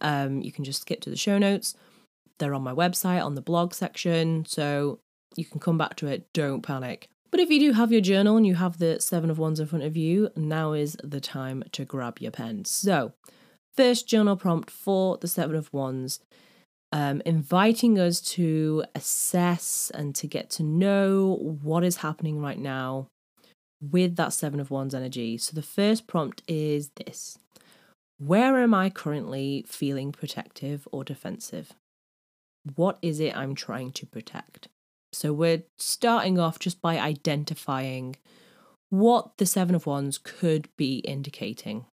Um, 0.00 0.42
you 0.42 0.52
can 0.52 0.64
just 0.64 0.82
skip 0.82 1.00
to 1.02 1.10
the 1.10 1.16
show 1.16 1.38
notes. 1.38 1.74
They're 2.38 2.54
on 2.54 2.62
my 2.62 2.74
website 2.74 3.24
on 3.24 3.34
the 3.34 3.40
blog 3.40 3.72
section, 3.72 4.44
so 4.46 5.00
you 5.34 5.44
can 5.44 5.60
come 5.60 5.78
back 5.78 5.96
to 5.96 6.06
it. 6.06 6.32
Don't 6.34 6.62
panic. 6.62 7.08
But 7.30 7.40
if 7.40 7.50
you 7.50 7.60
do 7.60 7.72
have 7.72 7.92
your 7.92 8.00
journal 8.00 8.36
and 8.36 8.46
you 8.46 8.54
have 8.54 8.78
the 8.78 9.00
Seven 9.00 9.30
of 9.30 9.38
Wands 9.38 9.60
in 9.60 9.66
front 9.66 9.84
of 9.84 9.96
you, 9.96 10.30
now 10.36 10.72
is 10.72 10.96
the 11.02 11.20
time 11.20 11.64
to 11.72 11.84
grab 11.84 12.18
your 12.20 12.30
pen. 12.30 12.64
So, 12.64 13.12
first 13.78 14.08
journal 14.08 14.34
prompt 14.34 14.72
for 14.72 15.18
the 15.18 15.28
Seven 15.28 15.54
of 15.54 15.72
Wands, 15.72 16.18
um, 16.90 17.22
inviting 17.24 17.96
us 17.96 18.20
to 18.32 18.82
assess 18.96 19.92
and 19.94 20.16
to 20.16 20.26
get 20.26 20.50
to 20.50 20.64
know 20.64 21.58
what 21.62 21.84
is 21.84 21.98
happening 21.98 22.40
right 22.40 22.58
now 22.58 23.06
with 23.80 24.16
that 24.16 24.32
Seven 24.32 24.58
of 24.58 24.72
Wands 24.72 24.96
energy. 24.96 25.38
So, 25.38 25.54
the 25.54 25.62
first 25.62 26.08
prompt 26.08 26.42
is 26.48 26.90
this 26.96 27.38
Where 28.18 28.60
am 28.60 28.74
I 28.74 28.90
currently 28.90 29.64
feeling 29.68 30.10
protective 30.10 30.88
or 30.90 31.04
defensive? 31.04 31.72
What 32.74 32.98
is 33.00 33.20
it 33.20 33.36
I'm 33.36 33.54
trying 33.54 33.92
to 33.92 34.06
protect? 34.06 34.66
So 35.12 35.32
we're 35.32 35.62
starting 35.78 36.40
off 36.40 36.58
just 36.58 36.82
by 36.82 36.98
identifying 36.98 38.16
what 38.90 39.38
the 39.38 39.46
Seven 39.46 39.76
of 39.76 39.86
Wands 39.86 40.18
could 40.18 40.68
be 40.76 40.98
indicating. 40.98 41.86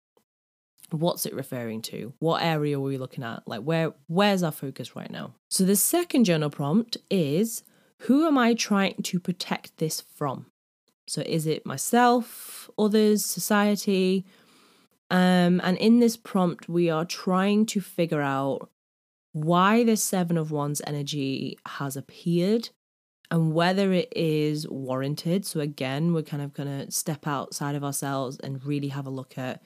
What's 0.94 1.26
it 1.26 1.34
referring 1.34 1.82
to? 1.82 2.12
What 2.20 2.42
area 2.42 2.78
are 2.78 2.80
we 2.80 2.98
looking 2.98 3.24
at? 3.24 3.42
Like 3.46 3.62
where 3.62 3.92
where's 4.06 4.42
our 4.42 4.52
focus 4.52 4.94
right 4.94 5.10
now? 5.10 5.34
So 5.48 5.64
the 5.64 5.76
second 5.76 6.24
journal 6.24 6.50
prompt 6.50 6.96
is 7.10 7.62
who 8.00 8.26
am 8.26 8.38
I 8.38 8.54
trying 8.54 9.02
to 9.02 9.18
protect 9.18 9.78
this 9.78 10.00
from? 10.00 10.46
So 11.06 11.22
is 11.26 11.46
it 11.46 11.66
myself, 11.66 12.70
others, 12.78 13.24
society? 13.24 14.24
Um, 15.10 15.60
and 15.62 15.76
in 15.78 16.00
this 16.00 16.16
prompt, 16.16 16.68
we 16.68 16.90
are 16.90 17.04
trying 17.04 17.66
to 17.66 17.80
figure 17.80 18.22
out 18.22 18.70
why 19.32 19.84
the 19.84 19.96
Seven 19.96 20.38
of 20.38 20.50
Wands 20.50 20.80
energy 20.86 21.58
has 21.66 21.96
appeared 21.96 22.70
and 23.30 23.52
whether 23.52 23.92
it 23.92 24.12
is 24.14 24.68
warranted. 24.68 25.44
So, 25.44 25.60
again, 25.60 26.12
we're 26.14 26.22
kind 26.22 26.42
of 26.42 26.54
going 26.54 26.68
to 26.68 26.90
step 26.90 27.26
outside 27.26 27.74
of 27.74 27.84
ourselves 27.84 28.38
and 28.38 28.64
really 28.64 28.88
have 28.88 29.06
a 29.06 29.10
look 29.10 29.36
at 29.36 29.62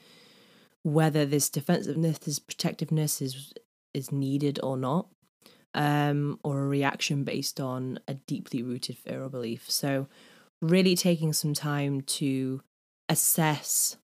whether 0.93 1.25
this 1.25 1.49
defensiveness, 1.49 2.19
this 2.19 2.39
protectiveness 2.39 3.21
is 3.21 3.53
is 3.93 4.11
needed 4.11 4.59
or 4.61 4.77
not, 4.77 5.07
um, 5.73 6.39
or 6.43 6.59
a 6.59 6.67
reaction 6.67 7.23
based 7.23 7.59
on 7.59 7.99
a 8.07 8.13
deeply 8.13 8.61
rooted 8.61 8.97
fear 8.97 9.23
or 9.23 9.29
belief. 9.29 9.69
So, 9.69 10.07
really 10.61 10.95
taking 10.95 11.33
some 11.33 11.53
time 11.53 12.01
to 12.01 12.61
assess 13.07 13.97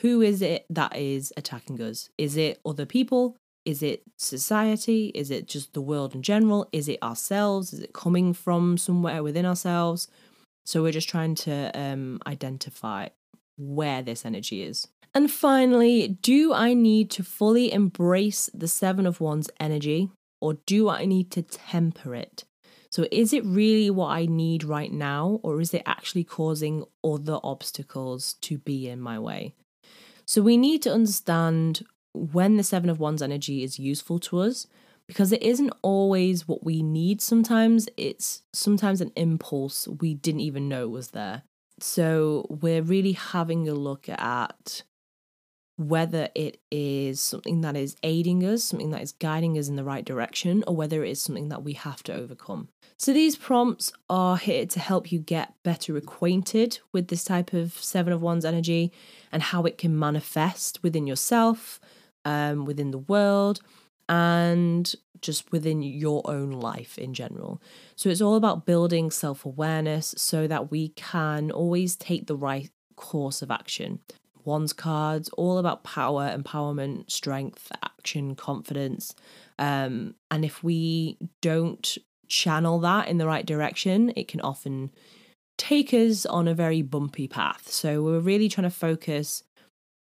who 0.00 0.22
is 0.22 0.42
it 0.42 0.64
that 0.70 0.96
is 0.96 1.32
attacking 1.36 1.80
us? 1.80 2.10
Is 2.16 2.36
it 2.36 2.60
other 2.64 2.86
people? 2.86 3.36
Is 3.64 3.82
it 3.82 4.02
society? 4.16 5.10
Is 5.14 5.30
it 5.30 5.46
just 5.46 5.74
the 5.74 5.80
world 5.80 6.14
in 6.14 6.22
general? 6.22 6.68
Is 6.72 6.88
it 6.88 7.02
ourselves? 7.02 7.72
Is 7.72 7.80
it 7.80 7.92
coming 7.92 8.32
from 8.32 8.78
somewhere 8.78 9.22
within 9.22 9.44
ourselves? 9.44 10.08
So 10.64 10.82
we're 10.82 10.92
just 10.92 11.08
trying 11.08 11.34
to 11.36 11.70
um, 11.74 12.20
identify 12.26 13.08
where 13.58 14.02
this 14.02 14.24
energy 14.24 14.62
is. 14.62 14.88
And 15.14 15.30
finally, 15.30 16.08
do 16.22 16.52
I 16.52 16.74
need 16.74 17.10
to 17.12 17.24
fully 17.24 17.72
embrace 17.72 18.48
the 18.54 18.68
Seven 18.68 19.06
of 19.06 19.20
Wands 19.20 19.50
energy 19.58 20.10
or 20.40 20.54
do 20.66 20.88
I 20.88 21.04
need 21.04 21.30
to 21.32 21.42
temper 21.42 22.14
it? 22.14 22.44
So, 22.90 23.06
is 23.10 23.32
it 23.32 23.44
really 23.44 23.90
what 23.90 24.08
I 24.08 24.26
need 24.26 24.64
right 24.64 24.90
now, 24.90 25.40
or 25.42 25.60
is 25.60 25.74
it 25.74 25.82
actually 25.84 26.24
causing 26.24 26.84
other 27.04 27.38
obstacles 27.44 28.34
to 28.40 28.56
be 28.56 28.88
in 28.88 29.00
my 29.00 29.18
way? 29.18 29.54
So, 30.24 30.40
we 30.40 30.56
need 30.56 30.82
to 30.82 30.92
understand 30.92 31.84
when 32.14 32.56
the 32.56 32.64
Seven 32.64 32.88
of 32.88 32.98
Wands 32.98 33.20
energy 33.20 33.62
is 33.62 33.78
useful 33.78 34.18
to 34.20 34.40
us 34.40 34.66
because 35.06 35.32
it 35.32 35.42
isn't 35.42 35.72
always 35.82 36.46
what 36.46 36.64
we 36.64 36.82
need 36.82 37.20
sometimes 37.20 37.88
it's 37.96 38.42
sometimes 38.52 39.00
an 39.00 39.12
impulse 39.16 39.88
we 40.00 40.14
didn't 40.14 40.40
even 40.40 40.68
know 40.68 40.88
was 40.88 41.10
there 41.10 41.42
so 41.82 42.46
we're 42.48 42.82
really 42.82 43.12
having 43.12 43.68
a 43.68 43.74
look 43.74 44.08
at 44.08 44.82
whether 45.78 46.28
it 46.34 46.60
is 46.72 47.20
something 47.20 47.60
that 47.60 47.76
is 47.76 47.96
aiding 48.02 48.44
us 48.44 48.64
something 48.64 48.90
that 48.90 49.00
is 49.00 49.12
guiding 49.12 49.56
us 49.56 49.68
in 49.68 49.76
the 49.76 49.84
right 49.84 50.04
direction 50.04 50.64
or 50.66 50.74
whether 50.74 51.04
it 51.04 51.10
is 51.10 51.22
something 51.22 51.48
that 51.50 51.62
we 51.62 51.72
have 51.72 52.02
to 52.02 52.12
overcome. 52.12 52.68
So 52.96 53.12
these 53.12 53.36
prompts 53.36 53.92
are 54.10 54.36
here 54.36 54.66
to 54.66 54.80
help 54.80 55.12
you 55.12 55.20
get 55.20 55.54
better 55.62 55.96
acquainted 55.96 56.80
with 56.92 57.06
this 57.06 57.22
type 57.22 57.52
of 57.52 57.74
seven 57.74 58.12
of 58.12 58.20
wands 58.20 58.44
energy 58.44 58.92
and 59.30 59.40
how 59.40 59.62
it 59.62 59.78
can 59.78 59.96
manifest 59.96 60.82
within 60.82 61.06
yourself 61.06 61.78
um, 62.24 62.64
within 62.64 62.90
the 62.90 62.98
world, 62.98 63.60
and 64.08 64.94
just 65.20 65.50
within 65.52 65.82
your 65.82 66.22
own 66.24 66.50
life 66.52 66.98
in 66.98 67.14
general. 67.14 67.60
So 67.96 68.08
it's 68.08 68.20
all 68.20 68.36
about 68.36 68.66
building 68.66 69.10
self 69.10 69.44
awareness 69.44 70.14
so 70.16 70.46
that 70.46 70.70
we 70.70 70.90
can 70.90 71.50
always 71.50 71.96
take 71.96 72.26
the 72.26 72.36
right 72.36 72.70
course 72.96 73.42
of 73.42 73.50
action. 73.50 74.00
Wands 74.44 74.72
cards, 74.72 75.28
all 75.30 75.58
about 75.58 75.84
power, 75.84 76.34
empowerment, 76.34 77.10
strength, 77.10 77.70
action, 77.82 78.34
confidence. 78.34 79.14
Um, 79.58 80.14
and 80.30 80.44
if 80.44 80.62
we 80.62 81.18
don't 81.42 81.98
channel 82.28 82.78
that 82.80 83.08
in 83.08 83.18
the 83.18 83.26
right 83.26 83.44
direction, 83.44 84.12
it 84.16 84.28
can 84.28 84.40
often 84.40 84.90
take 85.58 85.92
us 85.92 86.24
on 86.24 86.48
a 86.48 86.54
very 86.54 86.82
bumpy 86.82 87.26
path. 87.26 87.70
So 87.70 88.02
we're 88.02 88.20
really 88.20 88.48
trying 88.48 88.70
to 88.70 88.74
focus 88.74 89.42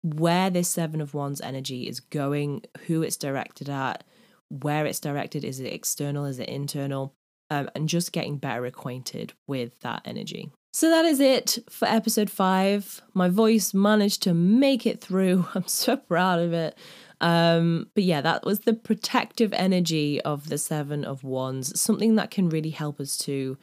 where 0.04 0.50
this 0.50 0.70
Seven 0.70 1.02
of 1.02 1.14
Wands 1.14 1.42
energy 1.42 1.88
is 1.88 2.00
going, 2.00 2.64
who 2.88 3.02
it's 3.02 3.18
directed 3.18 3.70
at, 3.70 4.04
where 4.50 4.86
it's 4.86 5.00
directed. 5.00 5.44
Is 5.44 5.60
it 5.60 5.74
external? 5.74 6.26
Is 6.26 6.40
it 6.40 6.50
internal? 6.50 7.16
Um, 7.50 7.70
and 7.76 7.90
just 7.90 8.12
getting 8.12 8.38
better 8.38 8.66
acquainted 8.66 9.34
with 9.48 9.80
that 9.82 10.02
energy. 10.06 10.52
So 10.72 10.90
that 10.90 11.06
is 11.06 11.20
it 11.20 11.60
for 11.70 11.88
episode 11.88 12.32
five. 12.32 13.02
My 13.14 13.30
voice 13.30 13.74
managed 13.74 14.24
to 14.24 14.34
make 14.34 14.86
it 14.86 15.02
through. 15.02 15.46
I'm 15.56 15.68
so 15.68 15.98
proud 15.98 16.40
of 16.40 16.52
it. 16.54 16.78
Um, 17.22 17.90
but 17.94 18.04
yeah, 18.04 18.22
that 18.22 18.44
was 18.44 18.62
the 18.62 18.74
protective 18.74 19.54
energy 19.54 20.20
of 20.22 20.50
the 20.50 20.58
Seven 20.58 21.06
of 21.06 21.24
Wands, 21.24 21.80
something 21.80 22.16
that 22.16 22.32
can 22.32 22.50
really 22.50 22.72
help 22.72 23.00
us 23.00 23.18
to 23.20 23.58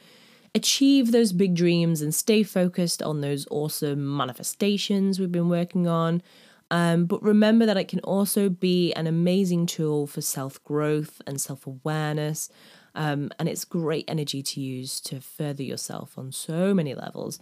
achieve 0.55 1.13
those 1.13 1.33
big 1.33 1.55
dreams 1.55 2.03
and 2.03 2.15
stay 2.15 2.43
focused 2.43 3.03
on 3.03 3.21
those 3.21 3.47
awesome 3.51 4.17
manifestations 4.17 5.19
we've 5.19 5.33
been 5.33 5.49
working 5.49 5.87
on. 5.87 6.23
Um, 6.71 7.07
but 7.07 7.23
remember 7.23 7.67
that 7.67 7.77
it 7.77 7.89
can 7.89 8.01
also 8.01 8.49
be 8.49 8.93
an 8.95 9.07
amazing 9.07 9.67
tool 9.67 10.07
for 10.07 10.21
self 10.21 10.63
growth 10.65 11.21
and 11.27 11.41
self 11.41 11.67
awareness. 11.67 12.49
Um, 12.95 13.31
and 13.39 13.49
it's 13.49 13.65
great 13.65 14.05
energy 14.09 14.43
to 14.43 14.61
use 14.61 15.01
to 15.03 15.21
further 15.21 15.63
yourself 15.63 16.19
on 16.19 16.33
so 16.33 16.75
many 16.75 16.95
levels. 16.95 17.39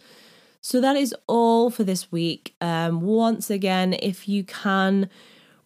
So 0.61 0.81
that 0.81 0.97
is 0.97 1.15
all 1.27 1.71
for 1.71 1.85
this 1.85 2.11
week. 2.11 2.55
Um, 2.61 3.01
once 3.01 3.49
again, 3.49 3.95
if 3.95 4.29
you 4.29 4.45
can 4.45 5.09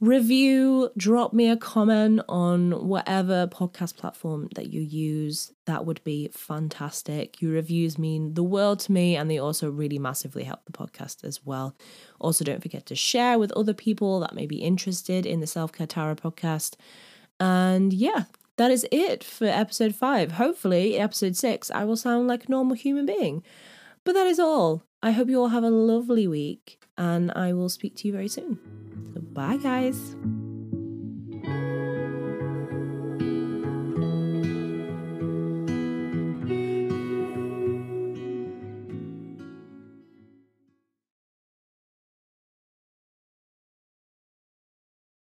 review, 0.02 0.90
drop 0.96 1.32
me 1.32 1.48
a 1.48 1.56
comment 1.56 2.20
on 2.28 2.88
whatever 2.88 3.46
podcast 3.46 3.96
platform 3.96 4.48
that 4.56 4.66
you 4.66 4.82
use. 4.82 5.52
That 5.66 5.86
would 5.86 6.02
be 6.02 6.28
fantastic. 6.32 7.40
Your 7.40 7.52
reviews 7.52 8.00
mean 8.00 8.34
the 8.34 8.42
world 8.42 8.80
to 8.80 8.92
me 8.92 9.14
and 9.14 9.30
they 9.30 9.38
also 9.38 9.70
really 9.70 10.00
massively 10.00 10.42
help 10.42 10.64
the 10.64 10.72
podcast 10.72 11.22
as 11.22 11.46
well. 11.46 11.76
Also, 12.18 12.44
don't 12.44 12.60
forget 12.60 12.84
to 12.86 12.96
share 12.96 13.38
with 13.38 13.52
other 13.52 13.72
people 13.72 14.18
that 14.18 14.34
may 14.34 14.44
be 14.44 14.56
interested 14.56 15.24
in 15.24 15.38
the 15.38 15.46
Self 15.46 15.70
Care 15.70 15.86
Tarot 15.86 16.16
podcast. 16.16 16.74
And 17.38 17.92
yeah, 17.92 18.24
that 18.56 18.72
is 18.72 18.84
it 18.90 19.22
for 19.22 19.46
episode 19.46 19.94
five. 19.94 20.32
Hopefully, 20.32 20.98
episode 20.98 21.36
six, 21.36 21.70
I 21.70 21.84
will 21.84 21.96
sound 21.96 22.26
like 22.26 22.46
a 22.46 22.50
normal 22.50 22.74
human 22.74 23.06
being. 23.06 23.44
But 24.02 24.14
that 24.14 24.26
is 24.26 24.40
all. 24.40 24.82
I 25.00 25.12
hope 25.12 25.28
you 25.28 25.40
all 25.40 25.48
have 25.48 25.62
a 25.62 25.70
lovely 25.70 26.26
week 26.26 26.82
and 26.98 27.30
I 27.36 27.52
will 27.52 27.68
speak 27.68 27.94
to 27.98 28.08
you 28.08 28.12
very 28.12 28.28
soon. 28.28 28.81
Bye, 29.20 29.56
guys. 29.56 30.16